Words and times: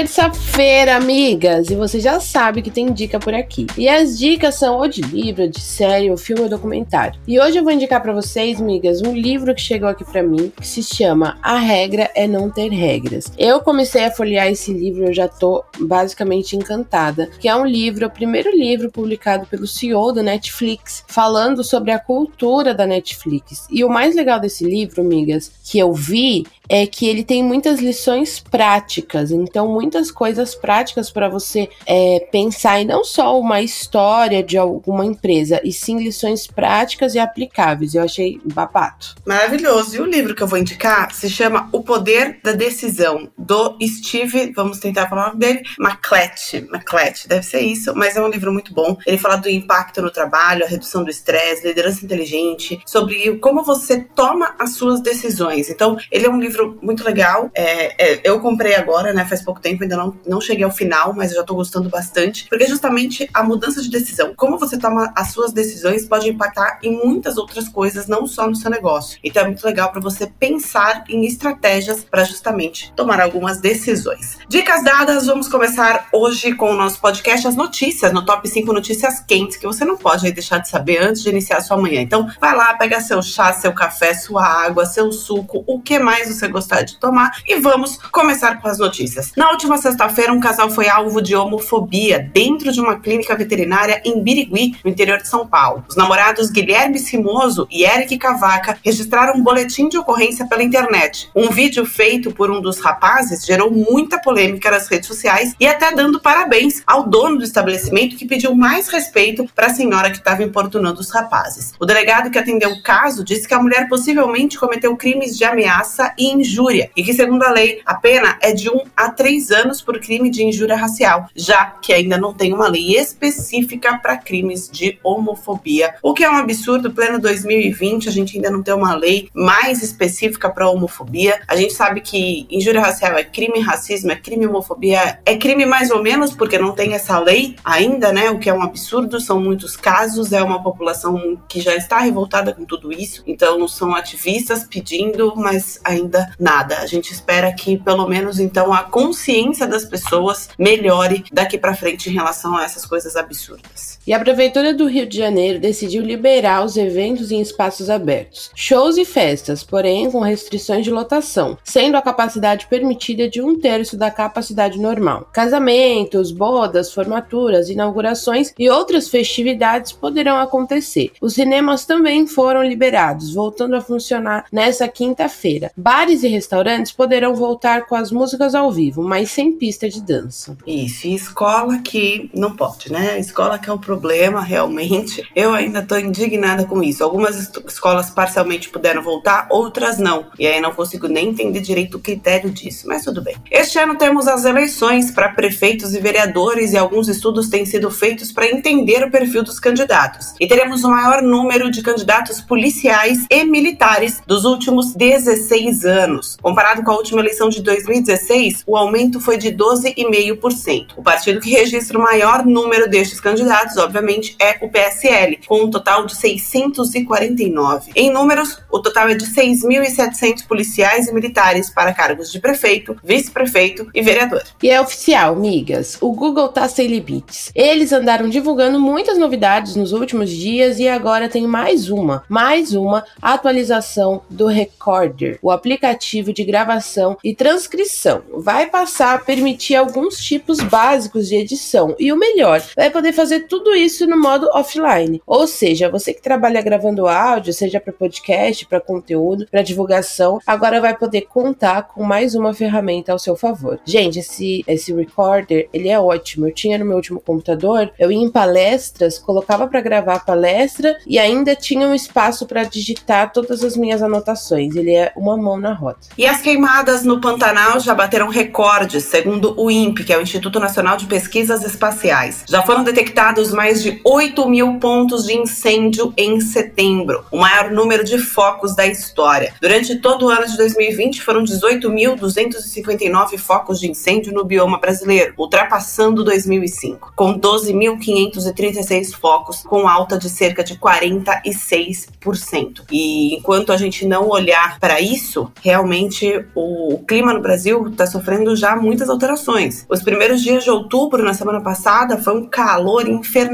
Hoje 0.00 0.18
é 0.18 0.49
terça-feira, 0.60 0.96
amigas, 0.96 1.70
e 1.70 1.74
você 1.74 1.98
já 1.98 2.20
sabe 2.20 2.60
que 2.60 2.70
tem 2.70 2.92
dica 2.92 3.18
por 3.18 3.32
aqui. 3.32 3.66
E 3.78 3.88
as 3.88 4.18
dicas 4.18 4.56
são 4.56 4.76
ou 4.76 4.86
de 4.86 5.00
livro, 5.00 5.48
de 5.48 5.58
série, 5.58 6.10
ou 6.10 6.18
filme 6.18 6.42
ou 6.42 6.48
documentário. 6.50 7.18
E 7.26 7.40
hoje 7.40 7.56
eu 7.56 7.64
vou 7.64 7.72
indicar 7.72 8.02
para 8.02 8.12
vocês, 8.12 8.60
amigas, 8.60 9.00
um 9.00 9.14
livro 9.14 9.54
que 9.54 9.60
chegou 9.62 9.88
aqui 9.88 10.04
para 10.04 10.22
mim, 10.22 10.52
que 10.54 10.66
se 10.66 10.82
chama 10.82 11.38
A 11.42 11.56
Regra 11.56 12.10
é 12.14 12.26
Não 12.26 12.50
Ter 12.50 12.68
Regras. 12.68 13.32
Eu 13.38 13.60
comecei 13.60 14.04
a 14.04 14.10
folhear 14.10 14.48
esse 14.48 14.70
livro, 14.70 15.04
eu 15.04 15.14
já 15.14 15.26
tô 15.26 15.64
basicamente 15.78 16.54
encantada, 16.54 17.30
que 17.40 17.48
é 17.48 17.56
um 17.56 17.64
livro, 17.64 18.06
o 18.06 18.10
primeiro 18.10 18.50
livro 18.54 18.90
publicado 18.90 19.46
pelo 19.46 19.66
CEO 19.66 20.12
da 20.12 20.22
Netflix, 20.22 21.04
falando 21.08 21.64
sobre 21.64 21.90
a 21.90 21.98
cultura 21.98 22.74
da 22.74 22.86
Netflix. 22.86 23.66
E 23.70 23.82
o 23.82 23.88
mais 23.88 24.14
legal 24.14 24.38
desse 24.38 24.64
livro, 24.64 25.00
amigas, 25.00 25.50
que 25.64 25.78
eu 25.78 25.94
vi 25.94 26.44
é 26.68 26.86
que 26.86 27.08
ele 27.08 27.24
tem 27.24 27.42
muitas 27.42 27.80
lições 27.80 28.38
práticas, 28.38 29.32
então 29.32 29.66
muitas 29.66 30.08
coisas 30.08 30.49
práticas 30.54 31.10
para 31.10 31.28
você 31.28 31.68
é, 31.86 32.26
pensar 32.30 32.80
e 32.80 32.84
não 32.84 33.04
só 33.04 33.38
uma 33.38 33.60
história 33.60 34.42
de 34.42 34.56
alguma 34.58 35.04
empresa, 35.04 35.60
e 35.64 35.72
sim 35.72 35.98
lições 35.98 36.46
práticas 36.46 37.14
e 37.14 37.18
aplicáveis. 37.18 37.94
Eu 37.94 38.02
achei 38.02 38.40
babato. 38.44 39.14
Maravilhoso. 39.26 39.96
E 39.96 40.00
o 40.00 40.06
livro 40.06 40.34
que 40.34 40.42
eu 40.42 40.46
vou 40.46 40.58
indicar 40.58 41.12
se 41.12 41.28
chama 41.28 41.68
O 41.72 41.82
Poder 41.82 42.38
da 42.42 42.52
Decisão, 42.52 43.28
do 43.50 43.76
Steve, 43.84 44.52
vamos 44.54 44.78
tentar 44.78 45.08
falar 45.08 45.22
o 45.22 45.26
nome 45.30 45.40
dele, 45.40 45.62
McClett. 45.80 46.56
McClett, 46.72 47.26
deve 47.26 47.44
ser 47.44 47.58
isso, 47.58 47.92
mas 47.96 48.16
é 48.16 48.22
um 48.22 48.28
livro 48.28 48.52
muito 48.52 48.72
bom. 48.72 48.96
Ele 49.04 49.18
fala 49.18 49.34
do 49.34 49.50
impacto 49.50 50.00
no 50.00 50.08
trabalho, 50.08 50.64
a 50.64 50.68
redução 50.68 51.02
do 51.02 51.10
estresse, 51.10 51.66
liderança 51.66 52.04
inteligente, 52.04 52.80
sobre 52.86 53.36
como 53.38 53.64
você 53.64 54.02
toma 54.14 54.54
as 54.56 54.74
suas 54.74 55.00
decisões. 55.00 55.68
Então, 55.68 55.98
ele 56.12 56.26
é 56.26 56.30
um 56.30 56.38
livro 56.38 56.78
muito 56.80 57.02
legal. 57.02 57.50
É, 57.52 58.12
é, 58.12 58.20
eu 58.22 58.38
comprei 58.38 58.76
agora, 58.76 59.12
né? 59.12 59.24
Faz 59.24 59.42
pouco 59.42 59.60
tempo, 59.60 59.82
ainda 59.82 59.96
não, 59.96 60.16
não 60.24 60.40
cheguei 60.40 60.62
ao 60.62 60.70
final, 60.70 61.12
mas 61.12 61.32
eu 61.32 61.38
já 61.38 61.42
tô 61.42 61.56
gostando 61.56 61.88
bastante. 61.88 62.46
Porque 62.48 62.68
justamente 62.68 63.28
a 63.34 63.42
mudança 63.42 63.82
de 63.82 63.90
decisão. 63.90 64.32
Como 64.36 64.58
você 64.58 64.78
toma 64.78 65.12
as 65.16 65.32
suas 65.32 65.52
decisões 65.52 66.06
pode 66.06 66.28
impactar 66.28 66.78
em 66.84 66.92
muitas 67.04 67.36
outras 67.36 67.68
coisas, 67.68 68.06
não 68.06 68.28
só 68.28 68.46
no 68.46 68.54
seu 68.54 68.70
negócio. 68.70 69.18
Então 69.24 69.42
é 69.42 69.46
muito 69.46 69.64
legal 69.64 69.90
para 69.90 70.00
você 70.00 70.28
pensar 70.28 71.02
em 71.08 71.26
estratégias 71.26 72.04
para 72.04 72.22
justamente 72.22 72.92
tomar 72.94 73.18
algumas 73.40 73.58
decisões. 73.58 74.36
Dicas 74.46 74.84
dadas, 74.84 75.26
vamos 75.26 75.48
começar 75.48 76.08
hoje 76.12 76.52
com 76.52 76.72
o 76.72 76.76
nosso 76.76 77.00
podcast 77.00 77.48
As 77.48 77.56
Notícias, 77.56 78.12
no 78.12 78.22
Top 78.22 78.46
5 78.46 78.70
Notícias 78.70 79.20
Quentes, 79.20 79.56
que 79.56 79.66
você 79.66 79.82
não 79.82 79.96
pode 79.96 80.30
deixar 80.30 80.58
de 80.58 80.68
saber 80.68 80.98
antes 80.98 81.22
de 81.22 81.30
iniciar 81.30 81.56
a 81.56 81.60
sua 81.62 81.78
manhã. 81.78 82.02
Então, 82.02 82.28
vai 82.38 82.54
lá, 82.54 82.74
pega 82.74 83.00
seu 83.00 83.22
chá, 83.22 83.50
seu 83.54 83.72
café, 83.72 84.12
sua 84.12 84.44
água, 84.44 84.84
seu 84.84 85.10
suco, 85.10 85.64
o 85.66 85.80
que 85.80 85.98
mais 85.98 86.28
você 86.28 86.48
gostar 86.48 86.82
de 86.82 86.98
tomar 86.98 87.30
e 87.48 87.58
vamos 87.60 87.96
começar 88.12 88.60
com 88.60 88.68
as 88.68 88.78
notícias. 88.78 89.32
Na 89.34 89.50
última 89.50 89.78
sexta-feira, 89.78 90.32
um 90.32 90.40
casal 90.40 90.68
foi 90.68 90.88
alvo 90.88 91.22
de 91.22 91.34
homofobia 91.34 92.30
dentro 92.34 92.70
de 92.72 92.80
uma 92.80 93.00
clínica 93.00 93.34
veterinária 93.34 94.02
em 94.04 94.22
Birigui, 94.22 94.76
no 94.84 94.90
interior 94.90 95.16
de 95.16 95.28
São 95.28 95.46
Paulo. 95.46 95.82
Os 95.88 95.96
namorados 95.96 96.50
Guilherme 96.50 96.98
Simoso 96.98 97.66
e 97.70 97.84
Eric 97.84 98.18
Cavaca 98.18 98.76
registraram 98.84 99.38
um 99.38 99.42
boletim 99.42 99.88
de 99.88 99.96
ocorrência 99.96 100.46
pela 100.46 100.62
internet. 100.62 101.30
Um 101.34 101.48
vídeo 101.48 101.86
feito 101.86 102.30
por 102.32 102.50
um 102.50 102.60
dos 102.60 102.78
rapazes 102.80 103.19
gerou 103.44 103.70
muita 103.70 104.18
polêmica 104.18 104.70
nas 104.70 104.88
redes 104.88 105.06
sociais 105.06 105.54
e 105.58 105.66
até 105.66 105.94
dando 105.94 106.20
parabéns 106.20 106.82
ao 106.86 107.08
dono 107.08 107.38
do 107.38 107.44
estabelecimento 107.44 108.16
que 108.16 108.26
pediu 108.26 108.54
mais 108.54 108.88
respeito 108.88 109.46
para 109.54 109.66
a 109.66 109.74
senhora 109.74 110.10
que 110.10 110.18
estava 110.18 110.42
importunando 110.42 111.00
os 111.00 111.10
rapazes. 111.10 111.72
O 111.78 111.86
delegado 111.86 112.30
que 112.30 112.38
atendeu 112.38 112.70
o 112.70 112.82
caso 112.82 113.24
disse 113.24 113.46
que 113.46 113.54
a 113.54 113.62
mulher 113.62 113.88
possivelmente 113.88 114.58
cometeu 114.58 114.96
crimes 114.96 115.36
de 115.36 115.44
ameaça 115.44 116.12
e 116.18 116.30
injúria 116.32 116.90
e 116.96 117.02
que, 117.02 117.14
segundo 117.14 117.42
a 117.42 117.50
lei, 117.50 117.80
a 117.84 117.94
pena 117.94 118.38
é 118.40 118.52
de 118.52 118.68
1 118.70 118.82
a 118.96 119.10
3 119.10 119.50
anos 119.50 119.82
por 119.82 119.98
crime 120.00 120.30
de 120.30 120.44
injúria 120.44 120.76
racial, 120.76 121.28
já 121.34 121.66
que 121.66 121.92
ainda 121.92 122.18
não 122.18 122.32
tem 122.32 122.52
uma 122.52 122.68
lei 122.68 122.96
específica 122.96 123.98
para 123.98 124.16
crimes 124.16 124.68
de 124.70 124.98
homofobia. 125.02 125.94
O 126.02 126.14
que 126.14 126.24
é 126.24 126.30
um 126.30 126.36
absurdo, 126.36 126.90
pleno 126.90 127.18
2020, 127.18 128.08
a 128.08 128.12
gente 128.12 128.36
ainda 128.36 128.50
não 128.50 128.62
tem 128.62 128.74
uma 128.74 128.94
lei 128.94 129.28
mais 129.34 129.82
específica 129.82 130.48
para 130.48 130.68
homofobia. 130.68 131.40
A 131.46 131.56
gente 131.56 131.72
sabe 131.72 132.00
que 132.00 132.46
injúria 132.50 132.80
racial 132.80 133.09
é 133.16 133.24
crime, 133.24 133.60
racismo 133.60 134.12
é 134.12 134.16
crime, 134.16 134.46
homofobia 134.46 135.20
é 135.24 135.36
crime 135.36 135.66
mais 135.66 135.90
ou 135.90 136.02
menos, 136.02 136.34
porque 136.34 136.58
não 136.58 136.72
tem 136.72 136.94
essa 136.94 137.18
lei 137.18 137.56
ainda, 137.64 138.12
né? 138.12 138.30
O 138.30 138.38
que 138.38 138.48
é 138.48 138.54
um 138.54 138.62
absurdo, 138.62 139.20
são 139.20 139.40
muitos 139.40 139.76
casos, 139.76 140.32
é 140.32 140.42
uma 140.42 140.62
população 140.62 141.40
que 141.48 141.60
já 141.60 141.74
está 141.74 141.98
revoltada 141.98 142.52
com 142.52 142.64
tudo 142.64 142.92
isso, 142.92 143.22
então 143.26 143.66
são 143.68 143.94
ativistas 143.94 144.64
pedindo, 144.64 145.34
mas 145.36 145.80
ainda 145.84 146.32
nada. 146.38 146.78
A 146.78 146.86
gente 146.86 147.12
espera 147.12 147.52
que 147.52 147.78
pelo 147.78 148.08
menos 148.08 148.38
então 148.38 148.72
a 148.72 148.82
consciência 148.82 149.66
das 149.66 149.84
pessoas 149.84 150.48
melhore 150.58 151.24
daqui 151.32 151.58
para 151.58 151.74
frente 151.74 152.10
em 152.10 152.12
relação 152.12 152.56
a 152.56 152.64
essas 152.64 152.84
coisas 152.84 153.16
absurdas. 153.16 153.99
E 154.06 154.14
a 154.14 154.18
prefeitura 154.18 154.72
do 154.72 154.86
Rio 154.86 155.06
de 155.06 155.16
Janeiro 155.16 155.60
decidiu 155.60 156.02
liberar 156.02 156.64
os 156.64 156.76
eventos 156.76 157.30
em 157.30 157.40
espaços 157.40 157.90
abertos, 157.90 158.50
shows 158.54 158.96
e 158.96 159.04
festas, 159.04 159.62
porém 159.62 160.10
com 160.10 160.20
restrições 160.20 160.84
de 160.84 160.90
lotação, 160.90 161.58
sendo 161.62 161.96
a 161.96 162.02
capacidade 162.02 162.66
permitida 162.66 163.28
de 163.28 163.42
um 163.42 163.58
terço 163.58 163.96
da 163.96 164.10
capacidade 164.10 164.78
normal. 164.78 165.28
Casamentos, 165.32 166.32
bodas, 166.32 166.92
formaturas, 166.92 167.68
inaugurações 167.68 168.54
e 168.58 168.70
outras 168.70 169.08
festividades 169.08 169.92
poderão 169.92 170.38
acontecer. 170.38 171.12
Os 171.20 171.34
cinemas 171.34 171.84
também 171.84 172.26
foram 172.26 172.62
liberados, 172.62 173.34
voltando 173.34 173.76
a 173.76 173.80
funcionar 173.80 174.46
nesta 174.50 174.88
quinta-feira. 174.88 175.70
Bares 175.76 176.22
e 176.22 176.28
restaurantes 176.28 176.92
poderão 176.92 177.34
voltar 177.34 177.86
com 177.86 177.94
as 177.94 178.10
músicas 178.10 178.54
ao 178.54 178.72
vivo, 178.72 179.02
mas 179.02 179.30
sem 179.30 179.52
pista 179.52 179.88
de 179.88 180.00
dança. 180.00 180.56
Isso, 180.66 181.06
e 181.06 181.14
escola 181.14 181.78
que 181.78 182.30
não 182.34 182.56
pode, 182.56 182.90
né? 182.90 183.18
Escola 183.18 183.58
que 183.58 183.68
é 183.68 183.72
um 183.72 183.78
problema, 183.90 184.40
realmente. 184.40 185.28
Eu 185.34 185.52
ainda 185.52 185.82
tô 185.82 185.96
indignada 185.96 186.64
com 186.64 186.82
isso. 186.82 187.02
Algumas 187.02 187.50
escolas 187.66 188.10
parcialmente 188.10 188.68
puderam 188.68 189.02
voltar, 189.02 189.48
outras 189.50 189.98
não. 189.98 190.26
E 190.38 190.46
aí 190.46 190.60
não 190.60 190.72
consigo 190.72 191.08
nem 191.08 191.30
entender 191.30 191.60
direito 191.60 191.96
o 191.96 192.00
critério 192.00 192.50
disso, 192.50 192.86
mas 192.86 193.04
tudo 193.04 193.20
bem. 193.22 193.36
Este 193.50 193.78
ano 193.78 193.96
temos 193.96 194.28
as 194.28 194.44
eleições 194.44 195.10
para 195.10 195.30
prefeitos 195.30 195.94
e 195.94 196.00
vereadores 196.00 196.72
e 196.72 196.78
alguns 196.78 197.08
estudos 197.08 197.48
têm 197.48 197.66
sido 197.66 197.90
feitos 197.90 198.30
para 198.30 198.48
entender 198.48 199.02
o 199.02 199.10
perfil 199.10 199.42
dos 199.42 199.58
candidatos. 199.58 200.34
E 200.38 200.46
teremos 200.46 200.84
o 200.84 200.90
maior 200.90 201.20
número 201.20 201.68
de 201.70 201.82
candidatos 201.82 202.40
policiais 202.40 203.26
e 203.28 203.44
militares 203.44 204.22
dos 204.26 204.44
últimos 204.44 204.94
16 204.94 205.84
anos 205.84 206.20
anos. 206.20 206.36
Comparado 206.40 206.82
com 206.82 206.90
a 206.90 206.96
última 206.96 207.20
eleição 207.20 207.48
de 207.48 207.62
2016, 207.62 208.64
o 208.66 208.76
aumento 208.76 209.20
foi 209.20 209.36
de 209.36 209.50
12,5%. 209.52 210.92
O 210.96 211.02
partido 211.02 211.40
que 211.40 211.50
registra 211.50 211.98
o 211.98 212.02
maior 212.02 212.44
número 212.44 212.88
destes 212.88 213.20
candidatos, 213.20 213.76
obviamente, 213.80 214.36
é 214.38 214.58
o 214.60 214.68
PSL, 214.68 215.40
com 215.46 215.64
um 215.64 215.70
total 215.70 216.06
de 216.06 216.14
649. 216.16 217.90
Em 217.94 218.12
números, 218.12 218.58
o 218.70 218.80
total 218.80 219.08
é 219.08 219.14
de 219.14 219.26
6.700 219.26 220.46
policiais 220.46 221.08
e 221.08 221.14
militares 221.14 221.70
para 221.70 221.92
cargos 221.92 222.30
de 222.30 222.40
prefeito, 222.40 222.96
vice-prefeito 223.02 223.88
e 223.94 224.02
vereador. 224.02 224.42
E 224.62 224.70
é 224.70 224.80
oficial, 224.80 225.36
migas. 225.36 225.98
O 226.00 226.12
Google 226.12 226.48
tá 226.48 226.68
sem 226.68 226.86
limites. 226.86 227.50
Eles 227.54 227.92
andaram 227.92 228.28
divulgando 228.28 228.78
muitas 228.78 229.18
novidades 229.18 229.76
nos 229.76 229.92
últimos 229.92 230.30
dias 230.30 230.78
e 230.78 230.88
agora 230.88 231.28
tem 231.28 231.46
mais 231.46 231.90
uma, 231.90 232.24
mais 232.28 232.74
uma 232.74 233.04
atualização 233.20 234.22
do 234.28 234.46
Recorder, 234.46 235.38
o 235.42 235.50
aplicativo 235.50 236.32
de 236.32 236.44
gravação 236.44 237.16
e 237.24 237.34
transcrição. 237.34 238.22
Vai 238.32 238.66
passar 238.66 239.14
a 239.14 239.18
permitir 239.18 239.76
alguns 239.76 240.18
tipos 240.18 240.60
básicos 240.60 241.28
de 241.28 241.36
edição. 241.36 241.94
E 241.98 242.12
o 242.12 242.16
melhor, 242.16 242.62
vai 242.76 242.90
poder 242.90 243.12
fazer 243.12 243.40
tudo 243.40 243.69
isso 243.74 244.06
no 244.06 244.20
modo 244.20 244.48
offline. 244.52 245.22
Ou 245.26 245.46
seja, 245.46 245.90
você 245.90 246.12
que 246.12 246.22
trabalha 246.22 246.62
gravando 246.62 247.06
áudio, 247.06 247.52
seja 247.52 247.80
para 247.80 247.92
podcast, 247.92 248.66
para 248.66 248.80
conteúdo, 248.80 249.46
para 249.50 249.62
divulgação, 249.62 250.40
agora 250.46 250.80
vai 250.80 250.96
poder 250.96 251.22
contar 251.22 251.82
com 251.82 252.02
mais 252.02 252.34
uma 252.34 252.54
ferramenta 252.54 253.12
ao 253.12 253.18
seu 253.18 253.36
favor. 253.36 253.78
Gente, 253.84 254.18
esse, 254.18 254.64
esse 254.66 254.92
recorder, 254.92 255.68
ele 255.72 255.88
é 255.88 255.98
ótimo. 255.98 256.46
Eu 256.46 256.54
tinha 256.54 256.78
no 256.78 256.84
meu 256.84 256.96
último 256.96 257.20
computador, 257.20 257.90
eu 257.98 258.10
ia 258.10 258.18
em 258.18 258.30
palestras, 258.30 259.18
colocava 259.18 259.66
para 259.66 259.80
gravar 259.80 260.14
a 260.14 260.20
palestra 260.20 260.96
e 261.06 261.18
ainda 261.18 261.54
tinha 261.54 261.86
um 261.86 261.94
espaço 261.94 262.46
para 262.46 262.64
digitar 262.64 263.32
todas 263.32 263.62
as 263.62 263.76
minhas 263.76 264.02
anotações. 264.02 264.74
Ele 264.74 264.94
é 264.94 265.12
uma 265.16 265.36
mão 265.36 265.58
na 265.58 265.72
roda. 265.72 265.98
E 266.16 266.26
as 266.26 266.40
queimadas 266.40 267.02
no 267.04 267.20
Pantanal 267.20 267.80
já 267.80 267.94
bateram 267.94 268.28
recordes, 268.28 269.04
segundo 269.04 269.54
o 269.60 269.70
INPE, 269.70 270.04
que 270.04 270.12
é 270.12 270.18
o 270.18 270.22
Instituto 270.22 270.58
Nacional 270.58 270.96
de 270.96 271.06
Pesquisas 271.06 271.64
Espaciais. 271.64 272.44
Já 272.48 272.62
foram 272.62 272.84
detectados 272.84 273.52
mais 273.60 273.82
de 273.82 274.00
8 274.02 274.48
mil 274.48 274.78
pontos 274.78 275.26
de 275.26 275.36
incêndio 275.36 276.14
em 276.16 276.40
setembro, 276.40 277.26
o 277.30 277.36
maior 277.36 277.70
número 277.70 278.02
de 278.02 278.16
focos 278.16 278.74
da 278.74 278.86
história. 278.86 279.52
Durante 279.60 279.96
todo 279.96 280.24
o 280.24 280.28
ano 280.30 280.46
de 280.46 280.56
2020, 280.56 281.20
foram 281.20 281.44
18.259 281.44 283.36
focos 283.36 283.78
de 283.78 283.90
incêndio 283.90 284.32
no 284.32 284.46
bioma 284.46 284.78
brasileiro, 284.78 285.34
ultrapassando 285.36 286.24
2005, 286.24 287.12
com 287.14 287.38
12.536 287.38 289.12
focos, 289.12 289.62
com 289.62 289.86
alta 289.86 290.16
de 290.16 290.30
cerca 290.30 290.64
de 290.64 290.76
46%. 290.76 292.84
E 292.90 293.36
enquanto 293.36 293.74
a 293.74 293.76
gente 293.76 294.06
não 294.06 294.30
olhar 294.30 294.80
para 294.80 295.02
isso, 295.02 295.52
realmente 295.62 296.46
o 296.54 297.04
clima 297.06 297.34
no 297.34 297.42
Brasil 297.42 297.88
está 297.88 298.06
sofrendo 298.06 298.56
já 298.56 298.74
muitas 298.74 299.10
alterações. 299.10 299.84
Os 299.86 300.02
primeiros 300.02 300.40
dias 300.40 300.64
de 300.64 300.70
outubro, 300.70 301.22
na 301.22 301.34
semana 301.34 301.60
passada, 301.60 302.16
foi 302.16 302.38
um 302.38 302.46
calor 302.46 303.06
infernal, 303.06 303.49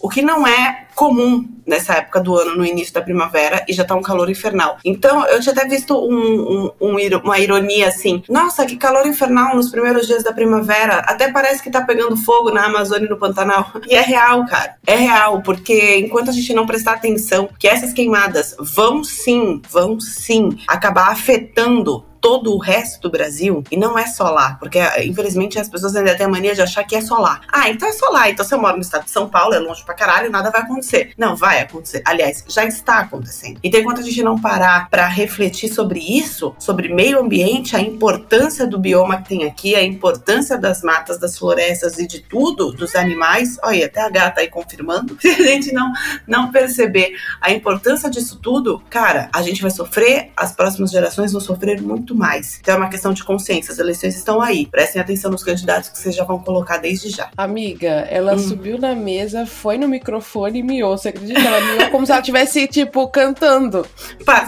o 0.00 0.08
que 0.08 0.22
não 0.22 0.46
é 0.46 0.86
comum 0.94 1.46
nessa 1.66 1.94
época 1.94 2.20
do 2.20 2.36
ano, 2.36 2.56
no 2.56 2.64
início 2.64 2.94
da 2.94 3.02
primavera, 3.02 3.64
e 3.68 3.72
já 3.72 3.84
tá 3.84 3.94
um 3.94 4.02
calor 4.02 4.30
infernal. 4.30 4.78
Então, 4.84 5.26
eu 5.26 5.40
tinha 5.40 5.52
até 5.52 5.66
visto 5.68 5.94
um, 5.94 6.70
um, 6.80 6.94
um, 6.94 6.96
uma 7.22 7.38
ironia 7.38 7.88
assim: 7.88 8.22
nossa, 8.28 8.64
que 8.64 8.76
calor 8.76 9.06
infernal 9.06 9.54
nos 9.54 9.70
primeiros 9.70 10.06
dias 10.06 10.22
da 10.22 10.32
primavera, 10.32 10.98
até 11.00 11.30
parece 11.30 11.62
que 11.62 11.70
tá 11.70 11.82
pegando 11.82 12.16
fogo 12.16 12.50
na 12.50 12.66
Amazônia 12.66 13.06
e 13.06 13.10
no 13.10 13.18
Pantanal. 13.18 13.72
E 13.86 13.94
é 13.94 14.00
real, 14.00 14.44
cara. 14.46 14.74
É 14.84 14.96
real, 14.96 15.42
porque 15.42 15.98
enquanto 15.98 16.30
a 16.30 16.32
gente 16.32 16.52
não 16.52 16.66
prestar 16.66 16.94
atenção 16.94 17.48
que 17.58 17.68
essas 17.68 17.92
queimadas 17.92 18.56
vão 18.58 19.04
sim, 19.04 19.62
vão 19.70 20.00
sim 20.00 20.58
acabar 20.66 21.12
afetando 21.12 22.04
todo 22.26 22.52
o 22.52 22.58
resto 22.58 23.02
do 23.02 23.08
Brasil, 23.08 23.62
e 23.70 23.76
não 23.76 23.96
é 23.96 24.04
só 24.04 24.28
lá, 24.30 24.56
porque 24.58 24.80
infelizmente 25.04 25.60
as 25.60 25.68
pessoas 25.68 25.94
ainda 25.94 26.16
têm 26.16 26.26
a 26.26 26.28
mania 26.28 26.56
de 26.56 26.60
achar 26.60 26.82
que 26.82 26.96
é 26.96 27.00
só 27.00 27.18
lá. 27.18 27.40
Ah, 27.52 27.70
então 27.70 27.88
é 27.88 27.92
só 27.92 28.08
lá, 28.08 28.28
então 28.28 28.44
se 28.44 28.52
eu 28.52 28.60
moro 28.60 28.74
no 28.74 28.82
estado 28.82 29.04
de 29.04 29.12
São 29.12 29.28
Paulo, 29.28 29.54
é 29.54 29.60
longe 29.60 29.84
pra 29.84 29.94
caralho, 29.94 30.28
nada 30.28 30.50
vai 30.50 30.62
acontecer. 30.62 31.12
Não, 31.16 31.36
vai 31.36 31.60
acontecer. 31.60 32.02
Aliás, 32.04 32.44
já 32.48 32.64
está 32.64 32.98
acontecendo. 32.98 33.60
Então, 33.62 33.78
enquanto 33.78 34.00
a 34.00 34.02
gente 34.02 34.24
não 34.24 34.40
parar 34.40 34.90
para 34.90 35.06
refletir 35.06 35.72
sobre 35.72 36.00
isso, 36.00 36.52
sobre 36.58 36.92
meio 36.92 37.20
ambiente, 37.20 37.76
a 37.76 37.80
importância 37.80 38.66
do 38.66 38.76
bioma 38.76 39.22
que 39.22 39.28
tem 39.28 39.44
aqui, 39.44 39.76
a 39.76 39.84
importância 39.84 40.58
das 40.58 40.82
matas, 40.82 41.20
das 41.20 41.38
florestas 41.38 41.96
e 41.96 42.08
de 42.08 42.18
tudo, 42.18 42.72
dos 42.72 42.96
animais, 42.96 43.56
olha, 43.62 43.86
até 43.86 44.00
a 44.00 44.10
gata 44.10 44.40
aí 44.40 44.48
confirmando, 44.48 45.16
se 45.22 45.28
a 45.28 45.42
gente 45.44 45.72
não, 45.72 45.92
não 46.26 46.50
perceber 46.50 47.14
a 47.40 47.52
importância 47.52 48.10
disso 48.10 48.40
tudo, 48.42 48.82
cara, 48.90 49.30
a 49.32 49.42
gente 49.42 49.62
vai 49.62 49.70
sofrer, 49.70 50.32
as 50.36 50.50
próximas 50.50 50.90
gerações 50.90 51.30
vão 51.30 51.40
sofrer 51.40 51.80
muito 51.80 52.15
mais. 52.16 52.58
Então 52.60 52.74
é 52.74 52.78
uma 52.78 52.88
questão 52.88 53.12
de 53.12 53.22
consciência. 53.22 53.72
As 53.72 53.78
eleições 53.78 54.16
estão 54.16 54.40
aí. 54.40 54.66
Prestem 54.66 55.00
atenção 55.00 55.30
nos 55.30 55.44
candidatos 55.44 55.90
que 55.90 55.98
vocês 55.98 56.14
já 56.14 56.24
vão 56.24 56.38
colocar 56.38 56.78
desde 56.78 57.10
já. 57.10 57.28
Amiga, 57.36 58.06
ela 58.10 58.34
hum. 58.34 58.38
subiu 58.38 58.78
na 58.78 58.94
mesa, 58.94 59.46
foi 59.46 59.78
no 59.78 59.88
microfone 59.88 60.60
e 60.60 60.62
miou. 60.62 60.96
Você 60.96 61.10
acredita? 61.10 61.40
Ela 61.40 61.60
miou 61.60 61.90
como 61.90 62.06
se 62.06 62.12
ela 62.12 62.20
estivesse, 62.20 62.66
tipo, 62.66 63.06
cantando. 63.08 63.86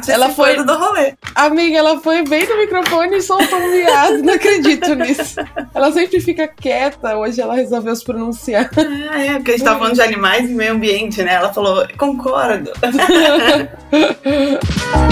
ela 0.09 0.31
foi 0.31 0.65
do 0.65 0.77
rolê. 0.77 1.15
Amiga, 1.35 1.79
ela 1.79 2.01
foi 2.01 2.25
bem 2.25 2.49
no 2.49 2.57
microfone 2.57 3.17
e 3.17 3.23
soltou 3.23 3.59
um 3.59 3.71
miado. 3.71 4.23
Não 4.23 4.35
acredito 4.35 4.95
nisso. 4.95 5.41
Ela 5.75 5.93
sempre 5.93 6.21
fica 6.21 6.49
quieta. 6.49 7.17
Hoje 7.17 7.41
ela 7.41 7.55
resolveu 7.55 7.95
se 7.95 8.05
pronunciar. 8.05 8.71
Ah, 9.11 9.23
é, 9.23 9.35
porque 9.35 9.53
a 9.53 9.55
gente 9.55 9.65
tava 9.65 9.79
falando 9.79 9.95
de 9.95 10.03
animais 10.03 10.51
e 10.51 10.55
meio 10.55 10.73
ambiente, 10.73 11.23
né? 11.23 11.35
Ela 11.35 11.53
falou, 11.53 11.87
concordo. 11.97 12.73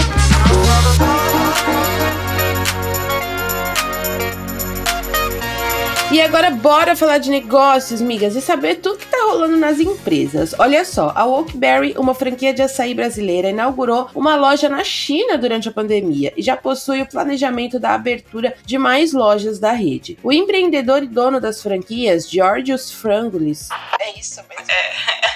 E 6.17 6.21
agora 6.23 6.51
bora 6.51 6.97
falar 6.97 7.19
de 7.19 7.29
negócios, 7.29 8.01
migas, 8.01 8.35
e 8.37 8.41
saber 8.41 8.77
tudo 8.77 8.97
que 8.97 9.07
tá 9.07 9.19
rolando 9.27 9.59
nas 9.59 9.79
empresas. 9.79 10.55
Olha 10.59 10.83
só, 10.83 11.13
a 11.15 11.27
Oakberry, 11.27 11.95
uma 11.99 12.15
franquia 12.15 12.55
de 12.55 12.63
açaí 12.63 12.95
brasileira, 12.95 13.51
inaugurou 13.51 14.09
uma 14.15 14.35
loja 14.35 14.67
na 14.67 14.83
China 14.83 15.37
durante 15.37 15.69
a 15.69 15.73
pandemia 15.73 16.33
e 16.35 16.41
já 16.41 16.57
possui 16.57 17.03
o 17.03 17.07
planejamento 17.07 17.79
da 17.79 17.93
abertura 17.93 18.55
de 18.65 18.79
mais 18.79 19.13
lojas 19.13 19.59
da 19.59 19.73
rede. 19.73 20.19
O 20.23 20.33
empreendedor 20.33 21.03
e 21.03 21.07
dono 21.07 21.39
das 21.39 21.63
franquias, 21.63 22.31
Georgios 22.31 22.91
Frangulis. 22.91 23.69
É 24.01 24.19
isso 24.19 24.41
mesmo. 24.49 24.73
É. 24.73 25.36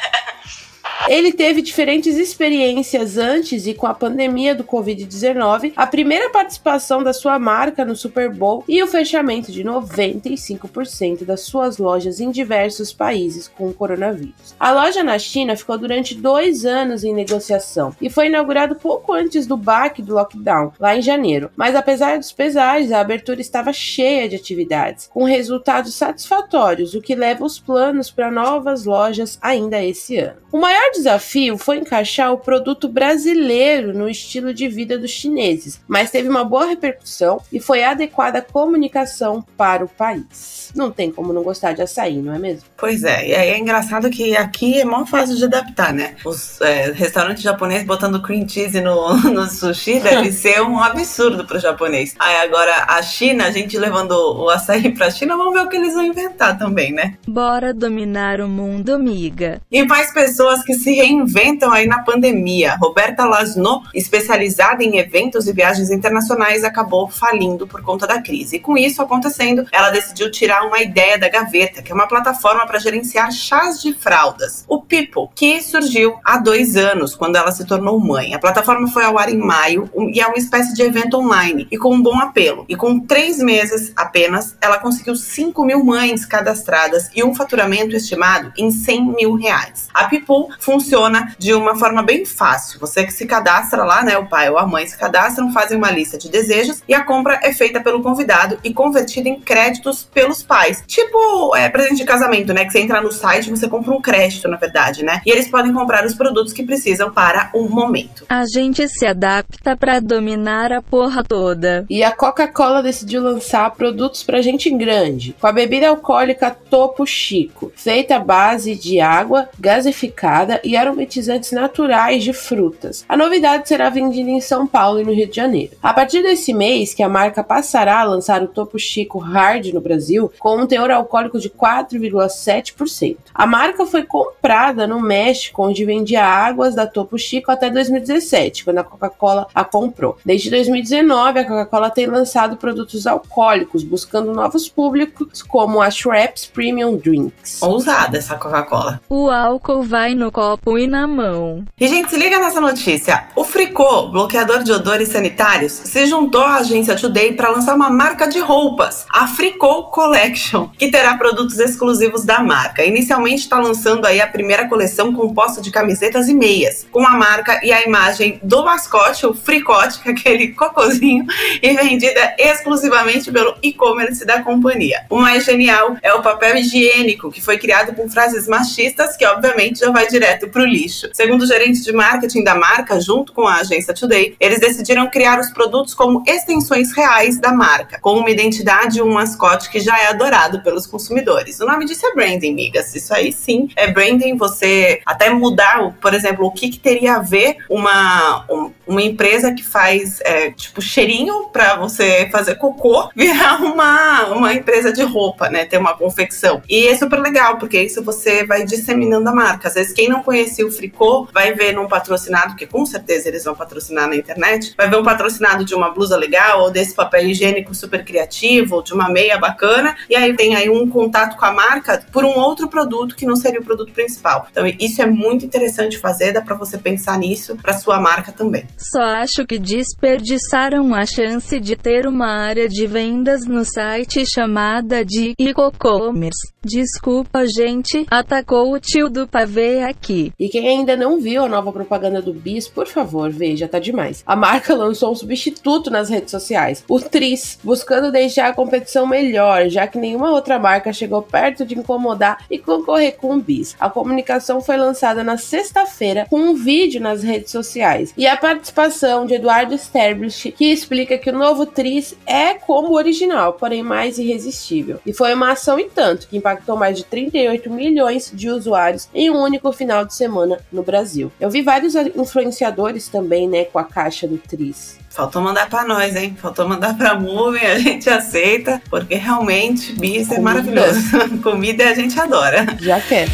Ele 1.09 1.33
teve 1.33 1.63
diferentes 1.63 2.17
experiências 2.17 3.17
antes 3.17 3.67
e 3.67 3.75
com 3.75 3.87
a 3.87 3.95
pandemia 3.95 4.55
do 4.55 4.65
Covid-19, 4.65 5.73
a 5.75 5.87
primeira 5.87 6.31
participação 6.31 7.03
da 7.03 7.13
sua 7.13 7.39
marca 7.39 7.85
no 7.85 7.97
Super 7.97 8.31
Bowl 8.31 8.65
e 8.69 8.83
o 8.83 8.87
fechamento 8.87 9.51
de 9.51 9.65
95% 9.65 11.25
das 11.25 11.41
suas 11.41 11.79
lojas 11.79 12.21
em 12.21 12.31
diversos 12.31 12.93
países 12.93 13.49
com 13.49 13.69
o 13.69 13.75
coronavírus. 13.75 14.55
A 14.59 14.73
loja 14.73 15.03
na 15.03 15.19
China 15.19 15.57
ficou 15.57 15.79
durante 15.79 16.15
dois 16.15 16.65
anos 16.65 17.03
em 17.03 17.15
negociação 17.15 17.95
e 18.01 18.11
foi 18.11 18.27
inaugurado 18.27 18.77
pouco 18.77 19.13
antes 19.13 19.47
do 19.47 19.57
baque 19.57 20.03
do 20.03 20.15
lockdown, 20.15 20.73
lá 20.79 20.97
em 20.97 21.03
janeiro. 21.03 21.51
Mas 21.57 21.75
apesar 21.75 22.19
dos 22.19 22.33
pesares, 22.33 22.93
a 22.93 23.01
abertura 23.01 23.41
estava 23.41 23.73
cheia 23.73 24.29
de 24.29 24.37
atividades, 24.37 25.09
com 25.13 25.25
resultados 25.25 25.95
satisfatórios, 25.95 26.95
o 26.95 27.01
que 27.01 27.15
leva 27.15 27.45
os 27.45 27.59
planos 27.59 28.11
para 28.11 28.31
novas 28.31 28.85
lojas 28.85 29.39
ainda 29.41 29.83
esse 29.83 30.17
ano. 30.17 30.37
O 30.53 30.59
maior 30.59 30.90
maior 30.91 30.93
desafio 30.93 31.57
foi 31.57 31.79
encaixar 31.79 32.33
o 32.33 32.39
produto 32.39 32.89
brasileiro 32.89 33.97
no 33.97 34.09
estilo 34.09 34.53
de 34.53 34.69
vida 34.69 34.99
dos 34.99 35.11
chineses, 35.11 35.81
mas 35.87 36.11
teve 36.11 36.29
uma 36.29 36.45
boa 36.45 36.67
repercussão 36.67 37.41
e 37.53 37.61
foi 37.61 37.85
adequada 37.85 38.39
a 38.39 38.43
comunicação 38.43 39.45
para 39.57 39.85
o 39.85 39.89
país. 39.89 40.71
Não 40.75 40.91
tem 40.91 41.11
como 41.11 41.33
não 41.33 41.43
gostar 41.43 41.73
de 41.73 41.83
açaí, 41.83 42.19
não 42.19 42.35
é 42.35 42.39
mesmo? 42.39 42.63
Pois 42.77 43.03
é, 43.03 43.29
e 43.29 43.35
aí 43.35 43.49
é 43.51 43.59
engraçado 43.59 44.11
que 44.11 44.37
aqui 44.37 44.81
é 44.81 44.85
mó 44.85 45.05
fácil 45.05 45.37
de 45.37 45.45
adaptar, 45.45 45.93
né? 45.93 46.17
Os 46.25 46.61
é, 46.61 46.93
restaurantes 46.93 47.43
japoneses 47.43 47.87
botando 47.87 48.23
cream 48.23 48.49
cheese 48.49 48.81
no, 48.81 49.17
no 49.31 49.49
sushi 49.49 50.01
deve 50.01 50.31
ser 50.33 50.63
um 50.63 50.79
absurdo 50.79 51.45
pro 51.45 51.59
japonês. 51.59 52.15
Aí 52.19 52.37
agora 52.37 52.85
a 52.89 53.03
China, 53.03 53.47
a 53.47 53.51
gente 53.51 53.77
levando 53.79 54.13
o 54.13 54.49
açaí 54.49 54.95
pra 54.95 55.11
China, 55.11 55.37
vamos 55.37 55.55
ver 55.55 55.67
o 55.67 55.69
que 55.69 55.77
eles 55.77 55.95
vão 55.95 56.05
inventar 56.05 56.57
também, 56.59 56.93
né? 56.93 57.15
Bora 57.27 57.75
dominar 57.75 58.41
o 58.41 58.49
mundo, 58.49 58.95
amiga. 58.95 59.61
E 59.71 59.83
mais 59.85 60.13
pessoas 60.13 60.63
que 60.63 60.75
se 60.83 60.93
reinventam 60.93 61.71
aí 61.71 61.87
na 61.87 62.03
pandemia. 62.03 62.77
Roberta 62.77 63.25
Lasno, 63.25 63.83
especializada 63.95 64.83
em 64.83 64.99
eventos 64.99 65.47
e 65.47 65.53
viagens 65.53 65.91
internacionais, 65.91 66.65
acabou 66.65 67.09
falindo 67.09 67.67
por 67.67 67.83
conta 67.83 68.07
da 68.07 68.21
crise. 68.21 68.57
E 68.57 68.61
com 68.61 68.77
isso 68.77 69.03
acontecendo, 69.03 69.67
ela 69.71 69.91
decidiu 69.91 70.31
tirar 70.31 70.67
uma 70.67 70.81
ideia 70.81 71.19
da 71.19 71.29
gaveta, 71.29 71.83
que 71.83 71.93
é 71.93 71.95
uma 71.95 72.09
plataforma 72.09 72.67
para 72.67 72.79
gerenciar 72.79 73.31
chás 73.31 73.81
de 73.81 73.93
fraldas, 73.93 74.65
o 74.67 74.81
People, 74.81 75.29
que 75.35 75.63
surgiu 75.63 76.19
há 76.25 76.39
dois 76.39 76.77
anos, 76.77 77.15
quando 77.15 77.37
ela 77.37 77.53
se 77.53 77.67
tornou 77.67 78.01
mãe. 78.01 78.35
A 78.35 78.39
plataforma 78.39 78.89
foi 78.89 79.05
ao 79.05 79.19
ar 79.19 79.31
em 79.31 79.39
maio 79.39 79.89
e 80.13 80.21
é 80.21 80.27
uma 80.27 80.39
espécie 80.39 80.75
de 80.75 80.83
evento 80.83 81.17
online 81.19 81.69
e 81.71 81.77
com 81.77 81.95
um 81.95 82.03
bom 82.03 82.19
apelo. 82.19 82.65
E 82.69 82.75
com 82.75 82.99
três 82.99 83.39
meses 83.39 83.93
apenas, 83.95 84.57
ela 84.61 84.79
conseguiu 84.79 85.15
5 85.15 85.65
mil 85.65 85.85
mães 85.85 86.25
cadastradas 86.25 87.11
e 87.15 87.23
um 87.23 87.35
faturamento 87.35 87.95
estimado 87.95 88.53
em 88.57 88.71
100 88.71 89.15
mil 89.15 89.35
reais. 89.35 89.89
A 89.93 90.09
People 90.09 90.55
funciona 90.71 91.35
de 91.37 91.53
uma 91.53 91.75
forma 91.75 92.01
bem 92.01 92.25
fácil. 92.25 92.79
Você 92.79 93.05
que 93.05 93.13
se 93.13 93.27
cadastra 93.27 93.83
lá, 93.83 94.05
né? 94.05 94.17
O 94.17 94.27
pai 94.27 94.49
ou 94.49 94.57
a 94.57 94.65
mãe 94.65 94.87
se 94.87 94.97
cadastram, 94.97 95.53
fazem 95.53 95.77
uma 95.77 95.91
lista 95.91 96.17
de 96.17 96.29
desejos 96.29 96.81
e 96.87 96.95
a 96.95 97.03
compra 97.03 97.41
é 97.43 97.53
feita 97.53 97.81
pelo 97.81 98.01
convidado 98.01 98.57
e 98.63 98.73
convertida 98.73 99.29
em 99.29 99.41
créditos 99.41 100.05
pelos 100.05 100.45
pais. 100.45 100.85
Tipo, 100.87 101.57
é, 101.57 101.69
presente 101.69 101.97
de 101.97 102.05
casamento, 102.05 102.53
né? 102.53 102.65
Que 102.65 102.71
você 102.71 102.81
entra 102.81 103.01
no 103.01 103.11
site 103.11 103.49
e 103.49 103.51
você 103.51 103.69
compra 103.69 103.93
um 103.93 104.01
crédito, 104.01 104.47
na 104.49 104.57
verdade, 104.57 105.05
né? 105.05 105.21
E 105.27 105.31
eles 105.31 105.49
podem 105.49 105.73
comprar 105.73 106.07
os 106.07 106.15
produtos 106.15 106.53
que 106.53 106.63
precisam 106.63 107.11
para 107.11 107.51
o 107.53 107.69
momento. 107.69 108.25
A 108.29 108.45
gente 108.47 108.89
se 108.89 109.05
adapta 109.05 109.77
para 109.77 109.99
dominar 109.99 110.73
a 110.73 110.81
porra 110.81 111.25
toda. 111.25 111.85
E 111.91 112.05
a 112.05 112.13
Coca-Cola 112.13 112.81
decidiu 112.81 113.23
lançar 113.23 113.69
produtos 113.73 114.23
para 114.23 114.41
gente 114.41 114.71
grande, 114.71 115.35
com 115.41 115.49
a 115.49 115.53
bebida 115.53 115.89
alcoólica 115.89 116.51
Topo 116.51 117.05
Chico, 117.05 117.73
feita 117.75 118.17
à 118.17 118.21
base 118.21 118.77
de 118.77 119.01
água 119.01 119.49
gasificada 119.59 120.50
e 120.65 120.77
aromatizantes 120.77 121.53
naturais 121.53 122.25
de 122.25 122.33
frutas. 122.33 123.05
A 123.09 123.17
novidade 123.17 123.69
será 123.69 123.91
vendida 123.91 124.31
em 124.31 124.41
São 124.41 124.67
Paulo 124.67 125.01
e 125.01 125.05
no 125.05 125.13
Rio 125.13 125.29
de 125.29 125.37
Janeiro. 125.37 125.73
A 125.83 125.93
partir 125.93 126.23
desse 126.23 126.55
mês, 126.55 126.95
que 126.95 127.03
a 127.03 127.09
marca 127.09 127.45
passará 127.45 128.01
a 128.01 128.05
lançar 128.05 128.43
o 128.43 128.49
Topo 128.49 128.79
Chico 128.79 129.19
Hard 129.19 129.67
no 129.73 129.81
Brasil, 129.81 130.33
com 130.39 130.57
um 130.57 130.67
teor 130.67 130.91
alcoólico 130.91 131.39
de 131.39 131.51
4,7%. 131.51 133.17
A 133.35 133.47
marca 133.47 133.87
foi 133.87 134.03
comprada 134.03 134.87
no 134.87 135.01
México, 135.01 135.63
onde 135.63 135.85
vendia 135.85 136.25
águas 136.25 136.75
da 136.75 136.87
Topo 136.87 137.19
Chico 137.19 137.51
até 137.51 137.71
2017, 137.71 138.65
quando 138.65 138.79
a 138.79 138.85
Coca-Cola 138.85 139.47
a 139.55 139.65
comprou. 139.65 140.17
Desde 140.25 140.51
2019, 140.51 141.41
a 141.41 141.45
Coca-Cola 141.45 141.91
tem 141.91 142.07
lançado 142.07 142.57
produtos 142.57 143.07
alcoólicos, 143.07 143.83
buscando 143.83 144.33
novos 144.33 144.69
públicos, 144.69 145.43
como 145.43 145.81
a 145.81 145.91
Schweppes 145.91 146.47
Premium 146.47 146.97
Drinks. 146.97 147.63
Ousada 147.63 148.19
essa 148.19 148.37
Coca-Cola. 148.37 149.01
O 149.09 149.31
álcool 149.31 149.83
vai 149.83 150.15
no 150.15 150.31
copo 150.41 150.79
e 150.79 150.87
na 150.87 151.07
mão. 151.07 151.67
E, 151.79 151.87
gente, 151.87 152.09
se 152.09 152.17
liga 152.17 152.39
nessa 152.39 152.63
notícia. 152.63 153.25
O 153.37 153.45
Fricô, 153.45 154.09
bloqueador 154.09 154.63
de 154.63 154.73
odores 154.73 155.11
sanitários, 155.11 155.71
se 155.71 156.07
juntou 156.07 156.41
à 156.41 156.55
agência 156.55 156.97
Today 156.97 157.35
para 157.35 157.51
lançar 157.51 157.75
uma 157.75 157.91
marca 157.91 158.27
de 158.27 158.39
roupas, 158.39 159.05
a 159.13 159.27
Fricô 159.27 159.91
Collection, 159.91 160.69
que 160.79 160.91
terá 160.91 161.19
produtos 161.19 161.59
exclusivos 161.59 162.25
da 162.25 162.43
marca. 162.43 162.83
Inicialmente 162.83 163.43
está 163.43 163.61
lançando 163.61 164.07
aí 164.07 164.19
a 164.19 164.27
primeira 164.27 164.67
coleção 164.67 165.13
composta 165.13 165.61
de 165.61 165.71
camisetas 165.71 166.27
e 166.27 166.33
meias, 166.33 166.87
com 166.91 167.07
a 167.07 167.11
marca 167.11 167.61
e 167.63 167.71
a 167.71 167.85
imagem 167.85 168.41
do 168.43 168.65
mascote, 168.65 169.27
o 169.27 169.35
Fricote, 169.35 170.01
que 170.01 170.09
aquele 170.09 170.55
cocozinho, 170.55 171.27
e 171.61 171.75
vendida 171.75 172.35
exclusivamente 172.39 173.31
pelo 173.31 173.57
e-commerce 173.63 174.25
da 174.25 174.43
companhia. 174.43 175.05
O 175.11 175.19
mais 175.19 175.45
genial 175.45 175.99
é 176.01 176.15
o 176.15 176.23
papel 176.23 176.57
higiênico, 176.57 177.31
que 177.31 177.43
foi 177.43 177.59
criado 177.59 177.95
com 177.95 178.09
frases 178.09 178.49
machistas, 178.49 179.19
que 179.19 179.27
obviamente 179.27 179.81
já 179.81 179.91
vai 179.91 180.09
direto 180.09 180.30
para 180.39 180.63
o 180.63 180.67
lixo. 180.67 181.09
Segundo 181.13 181.43
o 181.43 181.47
gerente 181.47 181.83
de 181.83 181.93
marketing 181.93 182.43
da 182.43 182.55
marca, 182.55 183.01
junto 183.01 183.33
com 183.33 183.47
a 183.47 183.57
agência 183.57 183.95
Today, 183.95 184.37
eles 184.39 184.61
decidiram 184.61 185.09
criar 185.09 185.39
os 185.39 185.51
produtos 185.51 185.95
como 185.95 186.23
extensões 186.27 186.93
reais 186.93 187.39
da 187.39 187.53
marca, 187.53 187.99
com 188.01 188.19
uma 188.19 188.31
identidade 188.31 188.99
e 188.99 189.03
um 189.03 189.13
mascote 189.13 189.71
que 189.71 189.81
já 189.81 189.99
é 189.99 190.07
adorado 190.07 190.63
pelos 190.63 190.87
consumidores. 190.87 191.61
O 191.61 191.67
nome 191.67 191.85
disso 191.85 192.07
é 192.07 192.15
branding, 192.15 192.55
migas. 192.55 192.95
Isso 192.95 193.13
aí 193.15 193.33
sim 193.33 193.69
é 193.77 193.91
branding. 193.91 194.37
Você 194.37 195.01
até 195.05 195.31
mudar, 195.31 195.95
por 196.01 196.15
exemplo, 196.15 196.47
o 196.47 196.51
que, 196.51 196.69
que 196.69 196.79
teria 196.79 197.17
a 197.17 197.19
ver 197.21 197.57
uma, 197.69 198.45
um, 198.51 198.71
uma 198.87 199.03
empresa 199.03 199.53
que 199.53 199.63
faz 199.63 200.21
é, 200.23 200.51
tipo 200.51 200.81
cheirinho 200.83 201.49
para 201.53 201.77
você 201.77 202.29
fazer 202.31 202.57
cocô 202.57 203.11
virar 203.17 203.63
uma, 203.63 204.27
uma 204.29 204.53
empresa 204.53 204.93
de 204.93 205.03
roupa, 205.03 205.49
né? 205.49 205.65
Ter 205.65 205.79
uma 205.79 205.97
confecção. 205.97 206.63
E 206.69 206.89
é 206.89 206.97
super 206.97 207.21
legal, 207.21 207.59
porque 207.59 207.81
isso 207.81 208.03
você 208.03 208.45
vai 208.45 208.65
disseminando 208.65 209.29
a 209.29 209.35
marca. 209.35 209.69
Às 209.69 209.75
vezes, 209.75 209.93
quem 209.93 210.09
não 210.09 210.20
conhecia 210.23 210.67
o 210.67 210.71
Fricô 210.71 211.29
vai 211.33 211.53
ver 211.53 211.73
num 211.73 211.89
patrocinado, 211.89 212.57
que 212.57 212.67
com 212.67 212.85
certeza 212.85 213.29
eles 213.29 213.45
vão 213.45 213.55
patrocinar 213.55 214.09
na 214.09 214.17
internet, 214.17 214.75
vai 214.77 214.89
ver 214.89 214.97
um 214.97 215.05
patrocinado 215.05 215.65
de 215.65 215.75
uma 215.75 215.91
blusa 215.91 216.17
legal, 216.17 216.63
ou 216.63 216.71
desse 216.71 216.95
papel 216.95 217.29
higiênico 217.29 217.75
super 217.75 218.05
criativo, 218.05 218.77
ou 218.77 218.83
de 218.83 218.93
uma 218.93 219.09
meia 219.09 219.39
bacana, 219.39 219.97
e 220.09 220.17
aí 220.17 220.35
tem 220.35 220.55
aí 220.55 220.69
um 220.69 220.89
contato 220.89 221.37
com 221.37 221.45
a 221.45 221.53
marca 221.53 222.05
por 222.13 222.25
um 222.25 222.39
outro 222.39 222.69
produto 222.69 223.17
que 223.17 223.27
não 223.27 223.37
seria 223.37 223.61
o 223.61 223.65
produto 223.65 223.93
principal. 223.93 224.47
Então, 224.51 224.67
isso 224.67 225.03
é 225.03 225.07
muito 225.07 225.45
interessante 225.45 225.99
fazer, 225.99 226.33
dá 226.33 226.43
para 226.43 226.57
você 226.57 226.79
pensar 226.79 227.19
nisso 227.19 227.57
para 227.57 227.79
sua 227.79 228.01
marca 228.01 228.33
também. 228.33 228.65
Só 228.77 229.03
acho 229.03 229.47
que 229.47 229.59
desperdiçaram 229.59 230.95
a 230.95 231.05
chance 231.07 231.59
de 231.61 231.77
ter 231.77 232.07
uma 232.07 232.29
área 232.29 232.69
de 232.69 232.87
vendas 232.87 233.47
no 233.47 233.65
site 233.65 234.27
chamada 234.27 235.05
de 235.05 235.35
e-commerce. 235.39 236.53
Desculpa, 236.63 237.47
gente, 237.47 238.07
atacou 238.11 238.73
o 238.73 238.81
tio 238.81 239.09
do 239.09 239.27
pavê 239.27 239.83
aqui. 239.83 240.10
E 240.39 240.49
quem 240.49 240.69
ainda 240.69 240.97
não 240.97 241.21
viu 241.21 241.45
a 241.45 241.49
nova 241.49 241.73
propaganda 241.73 242.21
do 242.21 242.33
Bis, 242.33 242.67
por 242.67 242.87
favor, 242.87 243.31
veja, 243.31 243.69
tá 243.69 243.79
demais. 243.79 244.23
A 244.27 244.35
marca 244.35 244.75
lançou 244.75 245.13
um 245.13 245.15
substituto 245.15 245.91
nas 245.91 246.09
redes 246.09 246.31
sociais, 246.31 246.85
o 246.89 247.01
Tris, 247.01 247.59
buscando 247.63 248.11
deixar 248.11 248.49
a 248.49 248.55
competição 248.55 249.07
melhor, 249.07 249.69
já 249.69 249.87
que 249.87 249.99
nenhuma 249.99 250.33
outra 250.33 250.59
marca 250.59 250.93
chegou 250.93 251.23
perto 251.23 251.65
de 251.65 251.79
incomodar 251.79 252.45
e 252.51 252.59
concorrer 252.59 253.17
com 253.17 253.37
o 253.37 253.41
Bis. 253.41 253.77
A 253.79 253.89
comunicação 253.89 254.61
foi 254.61 254.77
lançada 254.77 255.23
na 255.23 255.37
sexta-feira 255.37 256.27
com 256.29 256.41
um 256.41 256.55
vídeo 256.55 257.01
nas 257.01 257.23
redes 257.23 257.51
sociais 257.53 258.13
e 258.17 258.27
a 258.27 258.37
participação 258.37 259.27
de 259.27 259.35
Eduardo 259.35 259.75
Sterblich, 259.75 260.53
que 260.53 260.73
explica 260.73 261.19
que 261.19 261.31
o 261.31 261.37
novo 261.37 261.67
Tris 261.67 262.17
é 262.27 262.55
como 262.55 262.89
o 262.89 262.97
original, 262.97 263.55
porém 263.55 263.83
mais 263.83 264.19
irresistível. 264.19 264.99
E 265.07 265.13
foi 265.13 265.35
uma 265.35 265.53
ação 265.53 265.79
e 265.79 265.85
tanto 265.85 266.29
que 266.29 266.37
impactou 266.37 266.77
mais 266.77 266.97
de 266.97 267.05
38 267.05 267.71
milhões 267.71 268.31
de 268.35 268.49
usuários 268.49 269.09
em 269.15 269.31
um 269.31 269.41
único 269.41 269.73
final 269.73 270.00
de 270.05 270.15
semana 270.15 270.59
no 270.73 270.83
Brasil. 270.83 271.31
Eu 271.41 271.51
vi 271.51 271.63
vários 271.63 271.95
influenciadores 271.95 273.09
também, 273.09 273.49
né, 273.49 273.65
com 273.65 273.79
a 273.79 273.85
caixa 273.85 274.27
do 274.27 274.39
Tris. 274.39 274.99
Faltou 275.11 275.43
mandar 275.43 275.69
para 275.69 275.85
nós, 275.85 276.15
hein? 276.15 276.37
Faltou 276.41 276.69
mandar 276.69 276.97
para 276.97 277.19
Moving, 277.19 277.67
a 277.67 277.79
gente 277.79 278.09
aceita, 278.09 278.81
porque 278.89 279.17
realmente 279.17 279.93
bis 279.95 280.31
é 280.31 280.39
maravilhoso. 280.39 281.01
Comida 281.43 281.91
a 281.91 281.95
gente 281.95 282.19
adora. 282.19 282.65
Já 282.79 283.01
quer. 283.01 283.29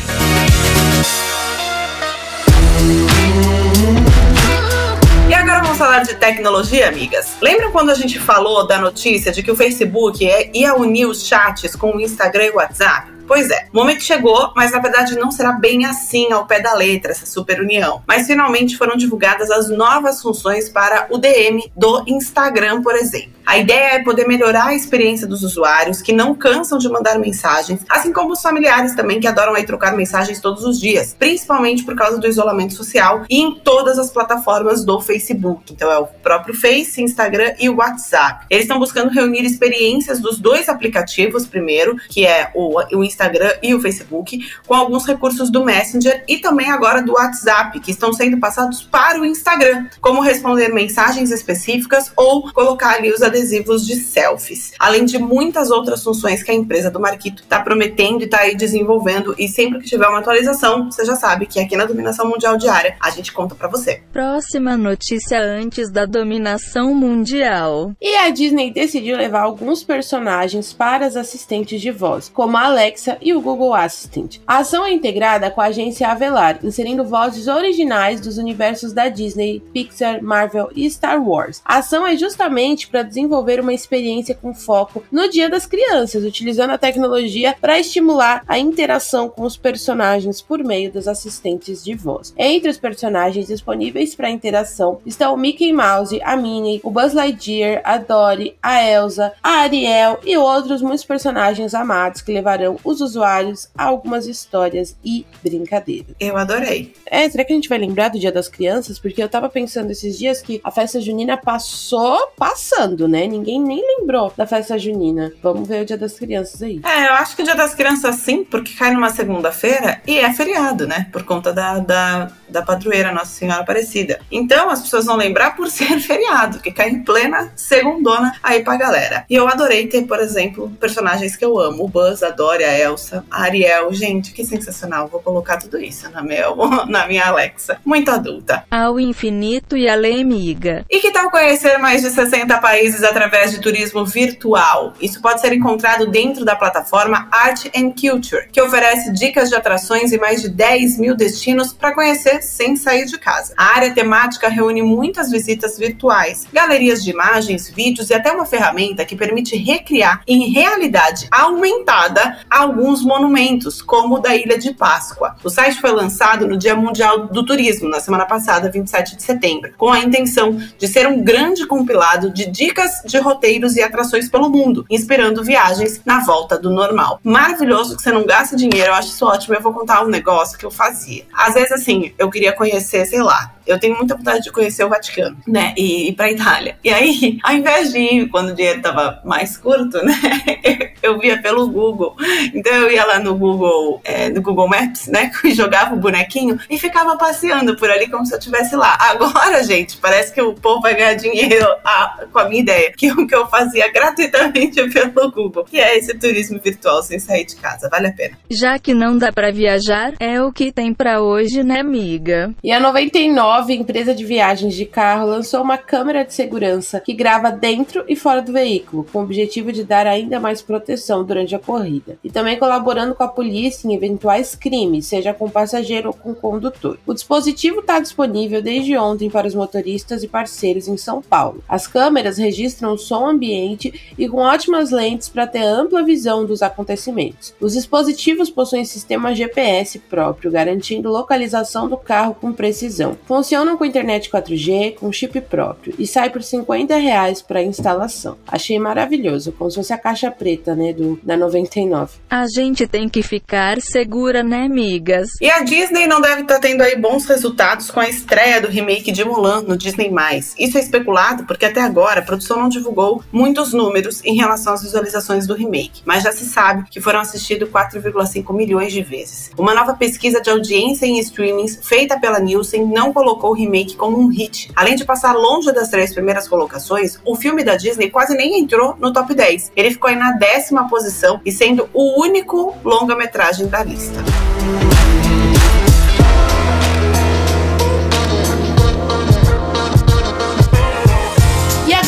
E 5.28 5.34
agora 5.34 5.60
vamos 5.60 5.76
falar 5.76 6.00
de 6.00 6.14
tecnologia, 6.14 6.88
amigas. 6.88 7.36
Lembram 7.42 7.70
quando 7.72 7.90
a 7.90 7.94
gente 7.94 8.18
falou 8.18 8.66
da 8.66 8.78
notícia 8.78 9.30
de 9.30 9.42
que 9.42 9.50
o 9.50 9.56
Facebook 9.56 10.26
é, 10.26 10.50
ia 10.54 10.74
unir 10.74 11.06
os 11.06 11.26
chats 11.26 11.76
com 11.76 11.96
o 11.96 12.00
Instagram 12.00 12.46
e 12.46 12.50
o 12.50 12.56
WhatsApp? 12.56 13.15
Pois 13.26 13.50
é, 13.50 13.68
o 13.72 13.76
momento 13.76 14.02
chegou, 14.02 14.52
mas 14.54 14.72
na 14.72 14.78
verdade 14.78 15.16
não 15.16 15.30
será 15.30 15.52
bem 15.52 15.84
assim 15.84 16.32
ao 16.32 16.46
pé 16.46 16.60
da 16.60 16.74
letra 16.74 17.12
essa 17.12 17.26
super 17.26 17.60
união. 17.60 18.02
Mas 18.06 18.26
finalmente 18.26 18.76
foram 18.76 18.96
divulgadas 18.96 19.50
as 19.50 19.68
novas 19.68 20.22
funções 20.22 20.68
para 20.68 21.06
o 21.10 21.18
DM 21.18 21.70
do 21.76 22.04
Instagram, 22.06 22.82
por 22.82 22.94
exemplo. 22.94 23.36
A 23.46 23.58
ideia 23.58 23.94
é 23.94 24.02
poder 24.02 24.26
melhorar 24.26 24.66
a 24.66 24.74
experiência 24.74 25.24
dos 25.24 25.44
usuários 25.44 26.02
que 26.02 26.12
não 26.12 26.34
cansam 26.34 26.78
de 26.78 26.88
mandar 26.88 27.16
mensagens, 27.16 27.80
assim 27.88 28.12
como 28.12 28.32
os 28.32 28.42
familiares 28.42 28.96
também 28.96 29.20
que 29.20 29.28
adoram 29.28 29.54
aí 29.54 29.64
trocar 29.64 29.96
mensagens 29.96 30.40
todos 30.40 30.64
os 30.64 30.80
dias, 30.80 31.14
principalmente 31.16 31.84
por 31.84 31.94
causa 31.94 32.18
do 32.18 32.26
isolamento 32.26 32.74
social 32.74 33.24
e 33.30 33.40
em 33.40 33.54
todas 33.54 34.00
as 34.00 34.10
plataformas 34.10 34.84
do 34.84 35.00
Facebook. 35.00 35.72
Então 35.72 35.90
é 35.92 35.96
o 35.96 36.06
próprio 36.06 36.56
Face, 36.56 37.00
Instagram 37.00 37.54
e 37.60 37.68
o 37.68 37.76
WhatsApp. 37.76 38.46
Eles 38.50 38.64
estão 38.64 38.80
buscando 38.80 39.10
reunir 39.10 39.44
experiências 39.44 40.18
dos 40.18 40.40
dois 40.40 40.68
aplicativos 40.68 41.46
primeiro, 41.46 41.96
que 42.08 42.26
é 42.26 42.50
o, 42.52 42.80
o 42.96 43.04
Instagram 43.16 43.52
e 43.62 43.74
o 43.74 43.80
Facebook, 43.80 44.38
com 44.66 44.74
alguns 44.74 45.06
recursos 45.06 45.50
do 45.50 45.64
Messenger 45.64 46.22
e 46.28 46.38
também 46.38 46.70
agora 46.70 47.02
do 47.02 47.12
WhatsApp, 47.12 47.80
que 47.80 47.90
estão 47.90 48.12
sendo 48.12 48.38
passados 48.38 48.82
para 48.82 49.18
o 49.18 49.24
Instagram, 49.24 49.86
como 50.00 50.20
responder 50.20 50.72
mensagens 50.72 51.30
específicas 51.30 52.12
ou 52.16 52.52
colocar 52.52 52.96
ali 52.96 53.10
os 53.10 53.22
adesivos 53.22 53.86
de 53.86 53.96
selfies, 53.96 54.72
além 54.78 55.04
de 55.04 55.18
muitas 55.18 55.70
outras 55.70 56.02
funções 56.02 56.42
que 56.42 56.50
a 56.50 56.54
empresa 56.54 56.90
do 56.90 57.00
Marquito 57.00 57.42
está 57.42 57.60
prometendo 57.60 58.20
e 58.20 58.24
está 58.24 58.40
aí 58.40 58.54
desenvolvendo. 58.54 59.34
E 59.38 59.48
sempre 59.48 59.80
que 59.80 59.86
tiver 59.86 60.06
uma 60.06 60.18
atualização, 60.18 60.90
você 60.90 61.04
já 61.04 61.16
sabe 61.16 61.46
que 61.46 61.58
aqui 61.58 61.76
na 61.76 61.86
Dominação 61.86 62.28
Mundial 62.28 62.56
Diária 62.56 62.96
a 63.00 63.10
gente 63.10 63.32
conta 63.32 63.54
para 63.54 63.68
você. 63.68 64.02
Próxima 64.12 64.76
notícia 64.76 65.40
antes 65.40 65.90
da 65.90 66.04
dominação 66.04 66.94
mundial. 66.94 67.92
E 68.00 68.16
a 68.16 68.28
Disney 68.30 68.70
decidiu 68.70 69.16
levar 69.16 69.42
alguns 69.42 69.82
personagens 69.82 70.72
para 70.72 71.06
as 71.06 71.16
assistentes 71.16 71.80
de 71.80 71.90
voz, 71.90 72.28
como 72.28 72.56
a 72.56 72.64
Alexa 72.64 73.05
e 73.20 73.34
o 73.34 73.40
Google 73.40 73.74
Assistant. 73.74 74.38
A 74.46 74.58
ação 74.58 74.84
é 74.84 74.92
integrada 74.92 75.50
com 75.50 75.60
a 75.60 75.66
agência 75.66 76.08
Avelar, 76.08 76.58
inserindo 76.62 77.04
vozes 77.04 77.46
originais 77.46 78.20
dos 78.20 78.38
universos 78.38 78.92
da 78.92 79.08
Disney, 79.08 79.62
Pixar, 79.72 80.22
Marvel 80.22 80.70
e 80.74 80.88
Star 80.90 81.22
Wars. 81.22 81.60
A 81.64 81.78
ação 81.78 82.06
é 82.06 82.16
justamente 82.16 82.88
para 82.88 83.02
desenvolver 83.02 83.60
uma 83.60 83.74
experiência 83.74 84.34
com 84.34 84.54
foco 84.54 85.02
no 85.10 85.28
Dia 85.28 85.48
das 85.48 85.66
Crianças, 85.66 86.24
utilizando 86.24 86.70
a 86.70 86.78
tecnologia 86.78 87.54
para 87.60 87.78
estimular 87.78 88.42
a 88.48 88.58
interação 88.58 89.28
com 89.28 89.42
os 89.42 89.56
personagens 89.56 90.40
por 90.40 90.62
meio 90.64 90.90
dos 90.90 91.06
assistentes 91.06 91.84
de 91.84 91.94
voz. 91.94 92.34
Entre 92.36 92.70
os 92.70 92.78
personagens 92.78 93.46
disponíveis 93.46 94.14
para 94.14 94.30
interação 94.30 95.00
estão 95.04 95.34
o 95.34 95.36
Mickey 95.36 95.72
Mouse, 95.72 96.20
a 96.22 96.36
Minnie, 96.36 96.80
o 96.82 96.90
Buzz 96.90 97.12
Lightyear, 97.12 97.80
a 97.84 97.98
Dory, 97.98 98.56
a 98.62 98.82
Elsa, 98.82 99.32
a 99.42 99.60
Ariel 99.60 100.18
e 100.24 100.36
outros 100.36 100.82
muitos 100.82 101.04
personagens 101.04 101.74
amados 101.74 102.20
que 102.20 102.32
levarão 102.32 102.76
os 102.84 102.95
usuários 103.00 103.68
a 103.76 103.84
algumas 103.84 104.26
histórias 104.26 104.96
e 105.04 105.24
brincadeiras. 105.42 106.14
Eu 106.18 106.36
adorei. 106.36 106.94
É, 107.06 107.28
será 107.28 107.44
que 107.44 107.52
a 107.52 107.56
gente 107.56 107.68
vai 107.68 107.78
lembrar 107.78 108.08
do 108.08 108.18
Dia 108.18 108.32
das 108.32 108.48
Crianças? 108.48 108.98
Porque 108.98 109.22
eu 109.22 109.28
tava 109.28 109.48
pensando 109.48 109.90
esses 109.90 110.18
dias 110.18 110.42
que 110.42 110.60
a 110.62 110.70
festa 110.70 111.00
junina 111.00 111.36
passou 111.36 112.28
passando, 112.36 113.08
né? 113.08 113.26
Ninguém 113.26 113.60
nem 113.60 113.82
lembrou 113.98 114.32
da 114.36 114.46
festa 114.46 114.78
junina. 114.78 115.32
Vamos 115.42 115.68
ver 115.68 115.82
o 115.82 115.86
Dia 115.86 115.98
das 115.98 116.18
Crianças 116.18 116.62
aí. 116.62 116.80
É, 116.84 117.08
eu 117.08 117.14
acho 117.14 117.36
que 117.36 117.42
o 117.42 117.44
Dia 117.44 117.54
das 117.54 117.74
Crianças 117.74 118.16
sim, 118.16 118.44
porque 118.44 118.72
cai 118.74 118.92
numa 118.92 119.10
segunda-feira 119.10 120.00
e 120.06 120.18
é 120.18 120.32
feriado, 120.32 120.86
né? 120.86 121.08
Por 121.12 121.22
conta 121.24 121.52
da, 121.52 121.78
da 121.78 122.30
da 122.48 122.62
padroeira 122.62 123.12
Nossa 123.12 123.32
Senhora 123.32 123.60
Aparecida. 123.60 124.20
Então 124.30 124.70
as 124.70 124.82
pessoas 124.82 125.06
vão 125.06 125.16
lembrar 125.16 125.56
por 125.56 125.68
ser 125.70 125.98
feriado, 126.00 126.60
que 126.60 126.70
cai 126.70 126.90
em 126.90 127.02
plena 127.02 127.52
segundona 127.54 128.34
aí 128.42 128.62
pra 128.62 128.76
galera. 128.76 129.24
E 129.28 129.34
eu 129.34 129.48
adorei 129.48 129.86
ter, 129.86 130.02
por 130.02 130.20
exemplo, 130.20 130.70
personagens 130.80 131.36
que 131.36 131.44
eu 131.44 131.58
amo: 131.58 131.84
o 131.84 131.88
Buzz, 131.88 132.22
a 132.22 132.30
Dory, 132.30 132.64
a 132.64 132.78
Elsa, 132.78 133.24
a 133.30 133.42
Ariel. 133.42 133.92
Gente, 133.92 134.32
que 134.32 134.44
sensacional. 134.44 135.08
Vou 135.08 135.20
colocar 135.20 135.58
tudo 135.58 135.78
isso 135.78 136.10
na, 136.10 136.22
meu, 136.22 136.56
na 136.88 137.06
minha 137.06 137.26
Alexa. 137.26 137.78
Muito 137.84 138.10
adulta. 138.10 138.64
Ao 138.70 138.98
infinito 138.98 139.76
e 139.76 139.88
além, 139.88 140.22
amiga. 140.22 140.84
E 140.90 141.00
que 141.00 141.12
tal 141.12 141.30
conhecer 141.30 141.78
mais 141.78 142.02
de 142.02 142.10
60 142.10 142.58
países 142.58 143.02
através 143.02 143.50
de 143.50 143.60
turismo 143.60 144.04
virtual? 144.04 144.94
Isso 145.00 145.20
pode 145.20 145.40
ser 145.40 145.52
encontrado 145.52 146.06
dentro 146.06 146.44
da 146.44 146.56
plataforma 146.56 147.28
Art 147.30 147.66
and 147.76 147.92
Culture, 147.98 148.48
que 148.52 148.60
oferece 148.60 149.12
dicas 149.12 149.48
de 149.48 149.54
atrações 149.54 150.12
e 150.12 150.18
mais 150.18 150.42
de 150.42 150.48
10 150.48 150.98
mil 150.98 151.16
destinos 151.16 151.72
para 151.72 151.94
conhecer 151.94 152.35
sem 152.42 152.76
sair 152.76 153.06
de 153.06 153.18
casa. 153.18 153.54
A 153.56 153.76
área 153.76 153.94
temática 153.94 154.48
reúne 154.48 154.82
muitas 154.82 155.30
visitas 155.30 155.78
virtuais, 155.78 156.46
galerias 156.52 157.02
de 157.02 157.10
imagens, 157.10 157.68
vídeos 157.68 158.10
e 158.10 158.14
até 158.14 158.32
uma 158.32 158.46
ferramenta 158.46 159.04
que 159.04 159.16
permite 159.16 159.56
recriar 159.56 160.22
em 160.26 160.50
realidade 160.50 161.26
aumentada 161.30 162.38
alguns 162.50 163.02
monumentos, 163.02 163.82
como 163.82 164.16
o 164.16 164.18
da 164.18 164.34
Ilha 164.34 164.58
de 164.58 164.72
Páscoa. 164.74 165.36
O 165.42 165.50
site 165.50 165.80
foi 165.80 165.92
lançado 165.92 166.46
no 166.46 166.56
Dia 166.56 166.74
Mundial 166.74 167.26
do 167.26 167.44
Turismo, 167.44 167.88
na 167.88 168.00
semana 168.00 168.26
passada, 168.26 168.70
27 168.70 169.16
de 169.16 169.22
setembro, 169.22 169.72
com 169.76 169.90
a 169.90 170.00
intenção 170.00 170.60
de 170.78 170.88
ser 170.88 171.06
um 171.06 171.22
grande 171.22 171.66
compilado 171.66 172.30
de 172.30 172.46
dicas 172.46 173.02
de 173.04 173.18
roteiros 173.18 173.76
e 173.76 173.82
atrações 173.82 174.28
pelo 174.28 174.48
mundo, 174.48 174.84
inspirando 174.90 175.44
viagens 175.44 176.00
na 176.04 176.20
volta 176.20 176.58
do 176.58 176.70
normal. 176.70 177.20
Maravilhoso 177.22 177.96
que 177.96 178.02
você 178.02 178.12
não 178.12 178.24
gasta 178.24 178.56
dinheiro, 178.56 178.90
eu 178.90 178.94
acho 178.94 179.08
isso 179.08 179.26
ótimo. 179.26 179.54
Eu 179.54 179.62
vou 179.62 179.72
contar 179.72 180.04
um 180.04 180.08
negócio 180.08 180.58
que 180.58 180.64
eu 180.64 180.70
fazia. 180.70 181.24
Às 181.32 181.54
vezes, 181.54 181.72
assim, 181.72 182.12
eu 182.18 182.25
queria 182.30 182.52
conhecer, 182.52 183.06
sei 183.06 183.22
lá, 183.22 183.54
eu 183.66 183.78
tenho 183.78 183.96
muita 183.96 184.16
vontade 184.16 184.44
de 184.44 184.52
conhecer 184.52 184.84
o 184.84 184.88
Vaticano, 184.88 185.36
né? 185.46 185.74
E 185.76 186.10
ir 186.10 186.12
pra 186.14 186.30
Itália. 186.30 186.78
E 186.84 186.90
aí, 186.90 187.38
ao 187.42 187.54
invés 187.54 187.92
de 187.92 187.98
ir 187.98 188.28
quando 188.28 188.50
o 188.50 188.54
dinheiro 188.54 188.80
tava 188.80 189.20
mais 189.24 189.56
curto, 189.56 189.98
né? 190.04 190.14
Eu 191.06 191.18
via 191.18 191.40
pelo 191.40 191.68
Google. 191.68 192.14
Então 192.54 192.72
eu 192.72 192.90
ia 192.90 193.04
lá 193.04 193.18
no 193.18 193.34
Google, 193.34 194.00
é, 194.04 194.28
no 194.28 194.42
Google 194.42 194.68
Maps, 194.68 195.06
né? 195.08 195.30
E 195.46 195.54
jogava 195.54 195.94
o 195.94 195.98
bonequinho 195.98 196.58
e 196.68 196.76
ficava 196.76 197.16
passeando 197.16 197.76
por 197.76 197.88
ali 197.88 198.08
como 198.08 198.26
se 198.26 198.34
eu 198.34 198.38
estivesse 198.38 198.74
lá. 198.74 198.98
Agora, 199.00 199.62
gente, 199.64 199.96
parece 199.98 200.34
que 200.34 200.42
o 200.42 200.54
povo 200.54 200.80
vai 200.80 200.94
ganhar 200.94 201.14
dinheiro 201.14 201.66
a, 201.84 202.24
com 202.32 202.38
a 202.40 202.48
minha 202.48 202.62
ideia. 202.62 202.92
Que 202.96 203.12
o 203.12 203.26
que 203.26 203.34
eu 203.34 203.46
fazia 203.46 203.90
gratuitamente 203.92 204.82
pelo 204.90 205.30
Google. 205.30 205.64
Que 205.64 205.78
é 205.78 205.96
esse 205.96 206.12
turismo 206.14 206.58
virtual 206.58 207.02
sem 207.02 207.20
sair 207.20 207.44
de 207.44 207.54
casa. 207.56 207.88
Vale 207.88 208.08
a 208.08 208.12
pena. 208.12 208.36
Já 208.50 208.78
que 208.78 208.92
não 208.92 209.16
dá 209.16 209.32
para 209.32 209.52
viajar, 209.52 210.14
é 210.18 210.42
o 210.42 210.52
que 210.52 210.72
tem 210.72 210.92
para 210.92 211.22
hoje, 211.22 211.62
né, 211.62 211.80
amiga? 211.80 212.52
E 212.62 212.72
a 212.72 212.80
99 212.80 213.36
nova 213.36 213.72
empresa 213.72 214.14
de 214.14 214.24
viagens 214.24 214.74
de 214.74 214.84
carro 214.84 215.26
lançou 215.26 215.62
uma 215.62 215.78
câmera 215.78 216.24
de 216.24 216.34
segurança 216.34 216.98
que 216.98 217.12
grava 217.12 217.50
dentro 217.50 218.04
e 218.08 218.16
fora 218.16 218.42
do 218.42 218.52
veículo, 218.52 219.04
com 219.12 219.20
o 219.20 219.22
objetivo 219.22 219.70
de 219.70 219.84
dar 219.84 220.06
ainda 220.06 220.40
mais 220.40 220.62
proteção 220.62 220.95
durante 221.24 221.54
a 221.54 221.58
corrida, 221.58 222.18
e 222.22 222.30
também 222.30 222.58
colaborando 222.58 223.14
com 223.14 223.22
a 223.22 223.28
polícia 223.28 223.86
em 223.86 223.94
eventuais 223.94 224.54
crimes, 224.54 225.06
seja 225.06 225.34
com 225.34 225.50
passageiro 225.50 226.08
ou 226.08 226.14
com 226.14 226.34
condutor. 226.34 226.98
O 227.06 227.14
dispositivo 227.14 227.80
está 227.80 228.00
disponível 228.00 228.62
desde 228.62 228.96
ontem 228.96 229.30
para 229.30 229.46
os 229.46 229.54
motoristas 229.54 230.22
e 230.22 230.28
parceiros 230.28 230.88
em 230.88 230.96
São 230.96 231.20
Paulo. 231.20 231.62
As 231.68 231.86
câmeras 231.86 232.38
registram 232.38 232.94
o 232.94 232.98
som 232.98 233.26
ambiente 233.26 234.14
e 234.16 234.28
com 234.28 234.38
ótimas 234.38 234.90
lentes 234.90 235.28
para 235.28 235.46
ter 235.46 235.62
ampla 235.62 236.02
visão 236.02 236.44
dos 236.44 236.62
acontecimentos. 236.62 237.54
Os 237.60 237.74
dispositivos 237.74 238.50
possuem 238.50 238.84
sistema 238.84 239.34
GPS 239.34 239.98
próprio, 239.98 240.50
garantindo 240.50 241.10
localização 241.10 241.88
do 241.88 241.96
carro 241.96 242.34
com 242.34 242.52
precisão 242.52 243.16
funcionam 243.26 243.76
com 243.76 243.84
internet 243.84 244.30
4G, 244.30 244.94
com 244.94 245.12
chip 245.12 245.40
próprio 245.42 245.94
e 245.98 246.06
sai 246.06 246.30
por 246.30 246.42
50 246.42 246.96
reais 246.96 247.42
para 247.42 247.62
instalação. 247.62 248.36
Achei 248.46 248.78
maravilhoso, 248.78 249.52
como 249.52 249.70
se 249.70 249.76
fosse 249.76 249.92
a 249.92 249.98
caixa 249.98 250.30
preta, 250.30 250.74
né, 250.74 250.85
do 250.92 251.18
da 251.22 251.36
99. 251.36 252.14
A 252.30 252.46
gente 252.46 252.86
tem 252.86 253.08
que 253.08 253.22
ficar 253.22 253.80
segura, 253.80 254.42
né, 254.42 254.64
amigas? 254.64 255.28
E 255.40 255.50
a 255.50 255.60
Disney 255.60 256.06
não 256.06 256.20
deve 256.20 256.42
estar 256.42 256.54
tá 256.54 256.60
tendo 256.60 256.82
aí 256.82 256.96
bons 256.96 257.26
resultados 257.26 257.90
com 257.90 258.00
a 258.00 258.08
estreia 258.08 258.60
do 258.60 258.68
remake 258.68 259.12
de 259.12 259.24
Mulan 259.24 259.62
no 259.62 259.76
Disney+. 259.76 260.12
Isso 260.58 260.78
é 260.78 260.80
especulado 260.80 261.44
porque 261.44 261.66
até 261.66 261.80
agora 261.80 262.20
a 262.20 262.22
produção 262.22 262.58
não 262.58 262.68
divulgou 262.68 263.22
muitos 263.32 263.72
números 263.72 264.22
em 264.24 264.36
relação 264.36 264.74
às 264.74 264.82
visualizações 264.82 265.46
do 265.46 265.54
remake, 265.54 266.02
mas 266.04 266.22
já 266.22 266.32
se 266.32 266.44
sabe 266.46 266.88
que 266.90 267.00
foram 267.00 267.20
assistidos 267.20 267.68
4,5 267.68 268.54
milhões 268.54 268.92
de 268.92 269.02
vezes. 269.02 269.50
Uma 269.56 269.74
nova 269.74 269.94
pesquisa 269.94 270.40
de 270.40 270.50
audiência 270.50 271.06
em 271.06 271.18
streamings 271.18 271.78
feita 271.82 272.18
pela 272.18 272.38
Nielsen 272.38 272.86
não 272.86 273.12
colocou 273.12 273.50
o 273.50 273.54
remake 273.54 273.96
como 273.96 274.18
um 274.18 274.28
hit. 274.28 274.70
Além 274.74 274.96
de 274.96 275.04
passar 275.04 275.32
longe 275.32 275.72
das 275.72 275.88
três 275.88 276.12
primeiras 276.12 276.48
colocações, 276.48 277.18
o 277.24 277.34
filme 277.34 277.64
da 277.64 277.76
Disney 277.76 278.10
quase 278.10 278.36
nem 278.36 278.58
entrou 278.58 278.96
no 278.98 279.12
top 279.12 279.34
10. 279.34 279.72
Ele 279.76 279.90
ficou 279.90 280.10
aí 280.10 280.16
na 280.16 280.32
décima 280.32 280.75
posição 280.84 281.40
e 281.44 281.52
sendo 281.52 281.88
o 281.92 282.20
único 282.20 282.76
longa-metragem 282.84 283.66
da 283.66 283.82
lista. 283.82 284.22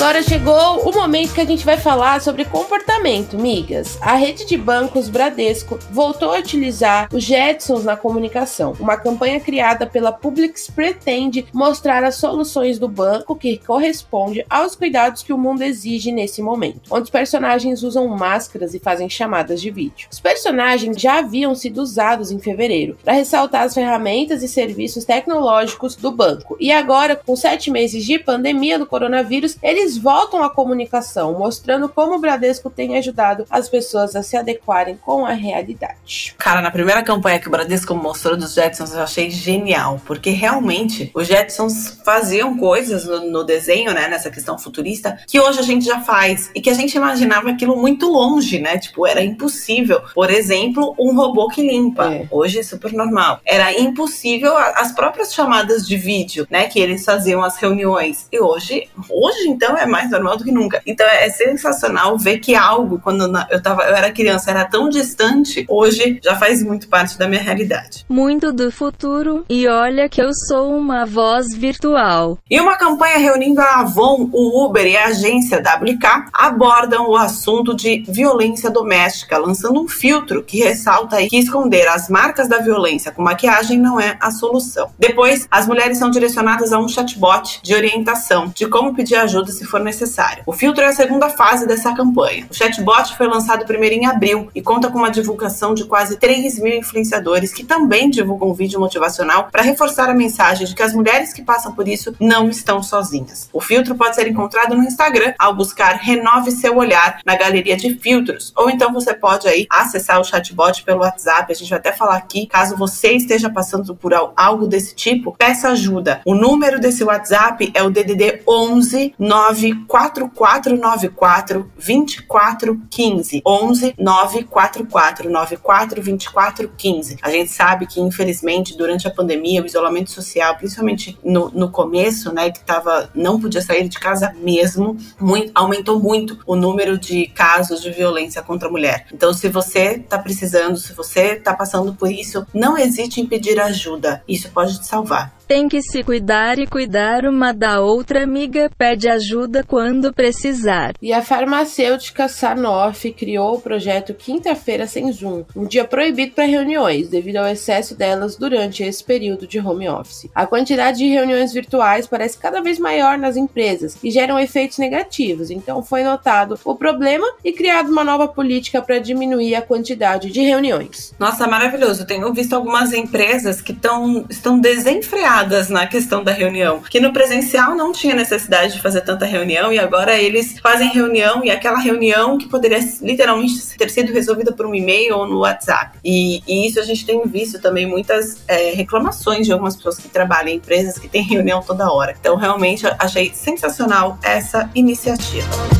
Agora 0.08 0.22
chegou 0.22 0.88
o 0.88 0.92
momento 0.94 1.34
que 1.34 1.40
a 1.42 1.44
gente 1.44 1.66
vai 1.66 1.76
falar 1.76 2.22
sobre 2.22 2.42
comportamento, 2.46 3.38
migas. 3.38 3.98
A 4.00 4.14
rede 4.14 4.46
de 4.46 4.56
bancos 4.56 5.06
Bradesco 5.06 5.78
voltou 5.90 6.32
a 6.32 6.38
utilizar 6.38 7.10
os 7.12 7.22
Jetsons 7.22 7.84
na 7.84 7.94
comunicação. 7.94 8.74
Uma 8.80 8.96
campanha 8.96 9.38
criada 9.38 9.86
pela 9.86 10.10
Publix 10.10 10.70
pretende 10.70 11.44
mostrar 11.52 12.02
as 12.04 12.14
soluções 12.14 12.78
do 12.78 12.88
banco 12.88 13.36
que 13.36 13.58
corresponde 13.58 14.46
aos 14.48 14.74
cuidados 14.74 15.22
que 15.22 15.30
o 15.30 15.36
mundo 15.36 15.60
exige 15.60 16.10
nesse 16.10 16.40
momento, 16.40 16.88
onde 16.90 17.02
os 17.02 17.10
personagens 17.10 17.82
usam 17.82 18.08
máscaras 18.08 18.72
e 18.72 18.78
fazem 18.78 19.10
chamadas 19.10 19.60
de 19.60 19.70
vídeo. 19.70 20.08
Os 20.10 20.20
personagens 20.20 20.98
já 20.98 21.18
haviam 21.18 21.54
sido 21.54 21.82
usados 21.82 22.30
em 22.30 22.38
fevereiro 22.38 22.96
para 23.04 23.12
ressaltar 23.12 23.64
as 23.64 23.74
ferramentas 23.74 24.42
e 24.42 24.48
serviços 24.48 25.04
tecnológicos 25.04 25.96
do 25.96 26.10
banco. 26.10 26.56
E 26.58 26.72
agora, 26.72 27.14
com 27.14 27.36
sete 27.36 27.70
meses 27.70 28.06
de 28.06 28.18
pandemia 28.18 28.78
do 28.78 28.86
coronavírus, 28.86 29.58
eles 29.62 29.97
voltam 29.98 30.42
à 30.42 30.50
comunicação, 30.50 31.38
mostrando 31.38 31.88
como 31.88 32.16
o 32.16 32.18
Bradesco 32.18 32.70
tem 32.70 32.96
ajudado 32.96 33.44
as 33.50 33.68
pessoas 33.68 34.14
a 34.16 34.22
se 34.22 34.36
adequarem 34.36 34.96
com 34.96 35.26
a 35.26 35.32
realidade. 35.32 36.34
Cara, 36.38 36.60
na 36.60 36.70
primeira 36.70 37.02
campanha 37.02 37.38
que 37.38 37.48
o 37.48 37.50
Bradesco 37.50 37.94
mostrou 37.94 38.36
dos 38.36 38.54
Jetsons, 38.54 38.94
eu 38.94 39.02
achei 39.02 39.30
genial, 39.30 40.00
porque 40.06 40.30
realmente 40.30 41.10
os 41.14 41.26
Jetsons 41.26 42.00
faziam 42.04 42.56
coisas 42.56 43.04
no, 43.04 43.30
no 43.30 43.44
desenho, 43.44 43.92
né, 43.92 44.08
nessa 44.08 44.30
questão 44.30 44.58
futurista, 44.58 45.18
que 45.26 45.40
hoje 45.40 45.58
a 45.58 45.62
gente 45.62 45.84
já 45.84 46.00
faz 46.00 46.50
e 46.54 46.60
que 46.60 46.70
a 46.70 46.74
gente 46.74 46.96
imaginava 46.96 47.50
aquilo 47.50 47.76
muito 47.76 48.06
longe, 48.06 48.58
né? 48.58 48.78
Tipo, 48.78 49.06
era 49.06 49.22
impossível. 49.22 50.00
Por 50.14 50.30
exemplo, 50.30 50.94
um 50.98 51.14
robô 51.14 51.48
que 51.48 51.62
limpa. 51.62 52.12
É. 52.12 52.26
Hoje 52.30 52.60
é 52.60 52.62
super 52.62 52.92
normal. 52.92 53.40
Era 53.44 53.72
impossível 53.78 54.56
as 54.56 54.92
próprias 54.92 55.32
chamadas 55.32 55.86
de 55.86 55.96
vídeo, 55.96 56.46
né, 56.50 56.66
que 56.66 56.78
eles 56.78 57.04
faziam 57.04 57.42
as 57.42 57.56
reuniões. 57.56 58.26
E 58.30 58.40
hoje, 58.40 58.88
hoje 59.08 59.48
então 59.48 59.76
é 59.76 59.86
mais 59.88 60.10
normal 60.10 60.36
do 60.36 60.44
que 60.44 60.52
nunca. 60.52 60.82
Então 60.86 61.06
é 61.06 61.28
sensacional 61.30 62.16
ver 62.18 62.38
que 62.38 62.54
algo, 62.54 62.98
quando 62.98 63.24
eu, 63.50 63.62
tava, 63.62 63.82
eu 63.84 63.94
era 63.94 64.12
criança, 64.12 64.50
era 64.50 64.64
tão 64.64 64.88
distante, 64.88 65.64
hoje 65.68 66.20
já 66.22 66.36
faz 66.36 66.62
muito 66.62 66.88
parte 66.88 67.18
da 67.18 67.28
minha 67.28 67.42
realidade. 67.42 68.04
Muito 68.08 68.52
do 68.52 68.70
futuro, 68.70 69.44
e 69.48 69.66
olha 69.66 70.08
que 70.08 70.20
eu 70.20 70.32
sou 70.32 70.76
uma 70.76 71.04
voz 71.04 71.54
virtual. 71.54 72.38
E 72.50 72.60
uma 72.60 72.76
campanha 72.76 73.18
reunindo 73.18 73.60
a 73.60 73.80
Avon, 73.80 74.28
o 74.32 74.66
Uber 74.66 74.86
e 74.86 74.96
a 74.96 75.06
agência 75.06 75.58
WK 75.58 76.30
abordam 76.32 77.08
o 77.08 77.16
assunto 77.16 77.74
de 77.74 78.04
violência 78.08 78.70
doméstica, 78.70 79.38
lançando 79.38 79.82
um 79.82 79.88
filtro 79.88 80.42
que 80.42 80.58
ressalta 80.58 81.16
que 81.26 81.38
esconder 81.38 81.88
as 81.88 82.08
marcas 82.08 82.48
da 82.48 82.58
violência 82.58 83.12
com 83.12 83.22
maquiagem 83.22 83.78
não 83.78 84.00
é 84.00 84.16
a 84.20 84.30
solução. 84.30 84.90
Depois, 84.98 85.46
as 85.50 85.66
mulheres 85.66 85.98
são 85.98 86.10
direcionadas 86.10 86.72
a 86.72 86.78
um 86.78 86.88
chatbot 86.88 87.60
de 87.62 87.74
orientação 87.74 88.52
de 88.54 88.66
como 88.66 88.94
pedir 88.94 89.16
ajuda 89.16 89.50
se 89.52 89.64
for 89.64 89.77
necessário. 89.82 90.42
O 90.46 90.52
filtro 90.52 90.84
é 90.84 90.88
a 90.88 90.92
segunda 90.92 91.28
fase 91.28 91.66
dessa 91.66 91.94
campanha. 91.94 92.46
O 92.50 92.54
chatbot 92.54 93.16
foi 93.16 93.26
lançado 93.26 93.64
primeiro 93.64 93.94
em 93.94 94.06
abril 94.06 94.48
e 94.54 94.60
conta 94.62 94.90
com 94.90 94.98
uma 94.98 95.10
divulgação 95.10 95.74
de 95.74 95.84
quase 95.84 96.18
3 96.18 96.58
mil 96.58 96.76
influenciadores 96.76 97.52
que 97.52 97.64
também 97.64 98.10
divulgam 98.10 98.54
vídeo 98.54 98.80
motivacional 98.80 99.48
para 99.50 99.62
reforçar 99.62 100.08
a 100.10 100.14
mensagem 100.14 100.66
de 100.66 100.74
que 100.74 100.82
as 100.82 100.92
mulheres 100.92 101.32
que 101.32 101.42
passam 101.42 101.72
por 101.72 101.86
isso 101.86 102.14
não 102.20 102.48
estão 102.48 102.82
sozinhas. 102.82 103.48
O 103.52 103.60
filtro 103.60 103.94
pode 103.94 104.14
ser 104.16 104.26
encontrado 104.26 104.74
no 104.74 104.82
Instagram 104.82 105.32
ao 105.38 105.54
buscar 105.54 105.96
Renove 105.96 106.50
Seu 106.50 106.76
Olhar 106.76 107.20
na 107.24 107.36
galeria 107.36 107.76
de 107.76 107.94
filtros, 107.94 108.52
ou 108.56 108.68
então 108.68 108.92
você 108.92 109.14
pode 109.14 109.46
aí 109.46 109.66
acessar 109.70 110.20
o 110.20 110.24
chatbot 110.24 110.82
pelo 110.82 111.00
WhatsApp. 111.00 111.52
A 111.52 111.54
gente 111.54 111.70
vai 111.70 111.78
até 111.78 111.92
falar 111.92 112.16
aqui, 112.16 112.46
caso 112.46 112.76
você 112.76 113.12
esteja 113.12 113.48
passando 113.48 113.94
por 113.94 114.12
algo 114.36 114.66
desse 114.66 114.94
tipo, 114.94 115.34
peça 115.36 115.68
ajuda. 115.70 116.20
O 116.24 116.34
número 116.34 116.80
desse 116.80 117.04
WhatsApp 117.04 117.70
é 117.74 117.82
o 117.82 117.90
DDD 117.90 118.42
11 118.46 119.14
9 119.18 119.57
94494 119.58 121.70
2415. 121.76 123.42
11 123.44 123.94
94494 123.98 126.02
2415. 126.02 127.18
A 127.22 127.30
gente 127.30 127.50
sabe 127.50 127.86
que, 127.86 128.00
infelizmente, 128.00 128.76
durante 128.76 129.06
a 129.06 129.10
pandemia, 129.10 129.62
o 129.62 129.66
isolamento 129.66 130.10
social, 130.10 130.56
principalmente 130.56 131.18
no, 131.24 131.50
no 131.50 131.70
começo, 131.70 132.32
né, 132.32 132.50
que 132.50 132.60
tava, 132.60 133.10
não 133.14 133.40
podia 133.40 133.62
sair 133.62 133.88
de 133.88 133.98
casa 133.98 134.34
mesmo, 134.40 134.96
muito, 135.20 135.50
aumentou 135.54 136.00
muito 136.00 136.38
o 136.46 136.56
número 136.56 136.98
de 136.98 137.26
casos 137.28 137.82
de 137.82 137.90
violência 137.90 138.42
contra 138.42 138.68
a 138.68 138.70
mulher. 138.70 139.06
Então, 139.12 139.32
se 139.32 139.48
você 139.48 139.98
tá 139.98 140.18
precisando, 140.18 140.76
se 140.76 140.92
você 140.92 141.36
tá 141.36 141.54
passando 141.54 141.94
por 141.94 142.10
isso, 142.10 142.46
não 142.52 142.76
hesite 142.76 143.20
em 143.20 143.26
pedir 143.26 143.60
ajuda. 143.60 144.22
Isso 144.28 144.50
pode 144.50 144.80
te 144.80 144.86
salvar. 144.86 145.37
Tem 145.48 145.66
que 145.66 145.80
se 145.80 146.02
cuidar 146.02 146.58
e 146.58 146.66
cuidar 146.66 147.24
uma 147.24 147.54
da 147.54 147.80
outra 147.80 148.22
amiga 148.22 148.70
pede 148.76 149.08
ajuda 149.08 149.64
quando 149.66 150.12
precisar. 150.12 150.92
E 151.00 151.10
a 151.10 151.22
farmacêutica 151.22 152.28
Sanofi 152.28 153.12
criou 153.12 153.54
o 153.54 153.60
projeto 153.60 154.12
Quinta-feira 154.12 154.86
sem 154.86 155.10
Zoom, 155.10 155.44
um 155.56 155.64
dia 155.64 155.86
proibido 155.86 156.34
para 156.34 156.44
reuniões, 156.44 157.08
devido 157.08 157.38
ao 157.38 157.46
excesso 157.46 157.94
delas 157.94 158.36
durante 158.36 158.82
esse 158.82 159.02
período 159.02 159.46
de 159.46 159.58
home 159.58 159.88
office. 159.88 160.28
A 160.34 160.46
quantidade 160.46 160.98
de 160.98 161.08
reuniões 161.08 161.50
virtuais 161.50 162.06
parece 162.06 162.36
cada 162.36 162.60
vez 162.60 162.78
maior 162.78 163.16
nas 163.16 163.34
empresas 163.34 163.96
e 164.04 164.10
geram 164.10 164.38
efeitos 164.38 164.76
negativos, 164.76 165.50
então 165.50 165.82
foi 165.82 166.04
notado 166.04 166.60
o 166.62 166.76
problema 166.76 167.26
e 167.42 167.52
criado 167.52 167.90
uma 167.90 168.04
nova 168.04 168.28
política 168.28 168.82
para 168.82 168.98
diminuir 168.98 169.54
a 169.54 169.62
quantidade 169.62 170.30
de 170.30 170.42
reuniões. 170.42 171.14
Nossa, 171.18 171.46
maravilhoso. 171.46 172.06
Tenho 172.06 172.30
visto 172.34 172.52
algumas 172.52 172.92
empresas 172.92 173.62
que 173.62 173.72
tão, 173.72 174.26
estão 174.28 174.60
desenfreadas 174.60 175.37
na 175.68 175.86
questão 175.86 176.22
da 176.24 176.32
reunião. 176.32 176.80
Que 176.80 177.00
no 177.00 177.12
presencial 177.12 177.74
não 177.74 177.92
tinha 177.92 178.14
necessidade 178.14 178.74
de 178.74 178.80
fazer 178.80 179.02
tanta 179.02 179.24
reunião 179.24 179.72
e 179.72 179.78
agora 179.78 180.18
eles 180.18 180.58
fazem 180.58 180.88
reunião 180.88 181.44
e 181.44 181.50
aquela 181.50 181.78
reunião 181.78 182.38
que 182.38 182.48
poderia 182.48 182.78
literalmente 183.00 183.54
ter 183.76 183.90
sido 183.90 184.12
resolvida 184.12 184.52
por 184.52 184.66
um 184.66 184.74
e-mail 184.74 185.16
ou 185.16 185.26
no 185.26 185.40
WhatsApp. 185.40 185.98
E, 186.04 186.42
e 186.46 186.66
isso 186.66 186.80
a 186.80 186.82
gente 186.82 187.06
tem 187.06 187.22
visto 187.26 187.60
também 187.60 187.86
muitas 187.86 188.42
é, 188.48 188.72
reclamações 188.72 189.46
de 189.46 189.52
algumas 189.52 189.76
pessoas 189.76 189.98
que 189.98 190.08
trabalham 190.08 190.48
em 190.48 190.56
empresas 190.56 190.98
que 190.98 191.08
têm 191.08 191.22
reunião 191.22 191.62
toda 191.62 191.90
hora. 191.92 192.14
Então, 192.18 192.36
realmente, 192.36 192.86
achei 192.98 193.32
sensacional 193.34 194.18
essa 194.22 194.70
iniciativa. 194.74 195.77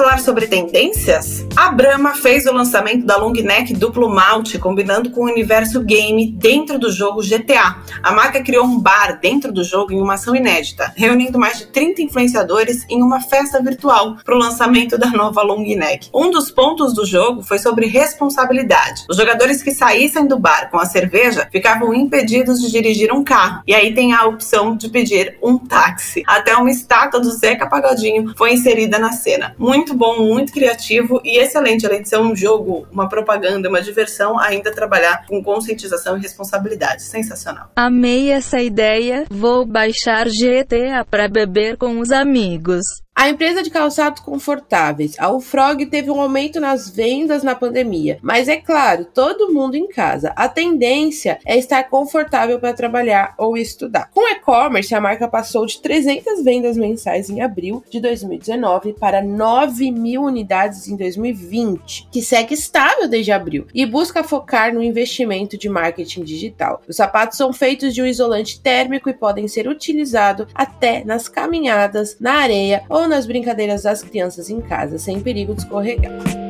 Falar 0.00 0.18
sobre 0.18 0.46
tendências? 0.46 1.46
A 1.54 1.70
Brahma 1.70 2.14
fez 2.14 2.46
o 2.46 2.52
lançamento 2.52 3.04
da 3.04 3.18
long 3.18 3.34
neck 3.34 3.74
duplo 3.74 4.08
malte, 4.08 4.58
combinando 4.58 5.10
com 5.10 5.20
o 5.20 5.30
universo 5.30 5.82
game 5.82 6.32
dentro 6.32 6.78
do 6.78 6.90
jogo 6.90 7.20
GTA. 7.20 7.76
A 8.02 8.10
marca 8.10 8.42
criou 8.42 8.64
um 8.64 8.80
bar 8.80 9.18
dentro 9.20 9.52
do 9.52 9.62
jogo 9.62 9.92
em 9.92 10.00
uma 10.00 10.14
ação 10.14 10.34
inédita, 10.34 10.90
reunindo 10.96 11.38
mais 11.38 11.58
de 11.58 11.66
30 11.66 12.00
influenciadores 12.00 12.86
em 12.88 13.02
uma 13.02 13.20
festa 13.20 13.62
virtual 13.62 14.16
para 14.24 14.34
o 14.34 14.38
lançamento 14.38 14.96
da 14.96 15.10
nova 15.10 15.42
long 15.42 15.66
neck. 15.76 16.08
Um 16.14 16.30
dos 16.30 16.50
pontos 16.50 16.94
do 16.94 17.04
jogo 17.04 17.42
foi 17.42 17.58
sobre 17.58 17.86
responsabilidade. 17.86 19.04
Os 19.06 19.18
jogadores 19.18 19.62
que 19.62 19.70
saíssem 19.70 20.26
do 20.26 20.38
bar 20.38 20.70
com 20.70 20.78
a 20.78 20.86
cerveja 20.86 21.46
ficavam 21.52 21.92
impedidos 21.92 22.62
de 22.62 22.70
dirigir 22.70 23.12
um 23.12 23.22
carro. 23.22 23.62
E 23.66 23.74
aí 23.74 23.94
tem 23.94 24.14
a 24.14 24.24
opção 24.24 24.74
de 24.74 24.88
pedir 24.88 25.36
um 25.42 25.58
táxi. 25.58 26.22
Até 26.26 26.56
uma 26.56 26.70
estátua 26.70 27.20
do 27.20 27.30
Zeca 27.30 27.68
Pagodinho 27.68 28.32
foi 28.34 28.54
inserida 28.54 28.98
na 28.98 29.12
cena 29.12 29.40
cena. 29.40 29.54
Muito 29.90 29.98
bom, 29.98 30.24
muito 30.24 30.52
criativo 30.52 31.20
e 31.24 31.38
excelente. 31.38 31.84
Além 31.84 32.02
de 32.02 32.08
ser 32.08 32.18
um 32.18 32.34
jogo, 32.36 32.86
uma 32.92 33.08
propaganda, 33.08 33.68
uma 33.68 33.82
diversão, 33.82 34.38
ainda 34.38 34.72
trabalhar 34.72 35.26
com 35.26 35.42
conscientização 35.42 36.16
e 36.16 36.20
responsabilidade. 36.20 37.02
Sensacional. 37.02 37.70
Amei 37.74 38.30
essa 38.30 38.62
ideia. 38.62 39.24
Vou 39.28 39.66
baixar 39.66 40.26
GTA 40.26 41.04
para 41.10 41.26
beber 41.26 41.76
com 41.76 41.98
os 41.98 42.12
amigos. 42.12 42.84
A 43.20 43.28
empresa 43.28 43.62
de 43.62 43.68
calçados 43.68 44.22
confortáveis, 44.22 45.14
a 45.18 45.30
Ufrog, 45.30 45.84
teve 45.84 46.10
um 46.10 46.18
aumento 46.18 46.58
nas 46.58 46.88
vendas 46.88 47.42
na 47.42 47.54
pandemia, 47.54 48.18
mas 48.22 48.48
é 48.48 48.56
claro, 48.56 49.04
todo 49.04 49.52
mundo 49.52 49.74
em 49.74 49.86
casa. 49.86 50.32
A 50.34 50.48
tendência 50.48 51.38
é 51.44 51.58
estar 51.58 51.84
confortável 51.90 52.58
para 52.58 52.72
trabalhar 52.72 53.34
ou 53.36 53.58
estudar. 53.58 54.08
Com 54.14 54.26
e-commerce, 54.26 54.94
a 54.94 55.02
marca 55.02 55.28
passou 55.28 55.66
de 55.66 55.82
300 55.82 56.42
vendas 56.42 56.78
mensais 56.78 57.28
em 57.28 57.42
abril 57.42 57.84
de 57.90 58.00
2019 58.00 58.94
para 58.94 59.22
9 59.22 59.90
mil 59.90 60.22
unidades 60.22 60.88
em 60.88 60.96
2020, 60.96 62.08
que 62.10 62.22
segue 62.22 62.54
estável 62.54 63.06
desde 63.06 63.32
abril, 63.32 63.66
e 63.74 63.84
busca 63.84 64.24
focar 64.24 64.72
no 64.72 64.82
investimento 64.82 65.58
de 65.58 65.68
marketing 65.68 66.24
digital. 66.24 66.80
Os 66.88 66.96
sapatos 66.96 67.36
são 67.36 67.52
feitos 67.52 67.94
de 67.94 68.00
um 68.00 68.06
isolante 68.06 68.58
térmico 68.62 69.10
e 69.10 69.12
podem 69.12 69.46
ser 69.46 69.68
utilizados 69.68 70.46
até 70.54 71.04
nas 71.04 71.28
caminhadas, 71.28 72.16
na 72.18 72.36
areia 72.36 72.82
ou 72.88 73.09
nas 73.10 73.26
brincadeiras 73.26 73.82
das 73.82 74.02
crianças 74.02 74.48
em 74.48 74.60
casa, 74.60 74.96
sem 74.96 75.20
perigo 75.20 75.52
de 75.52 75.62
escorregar. 75.62 76.49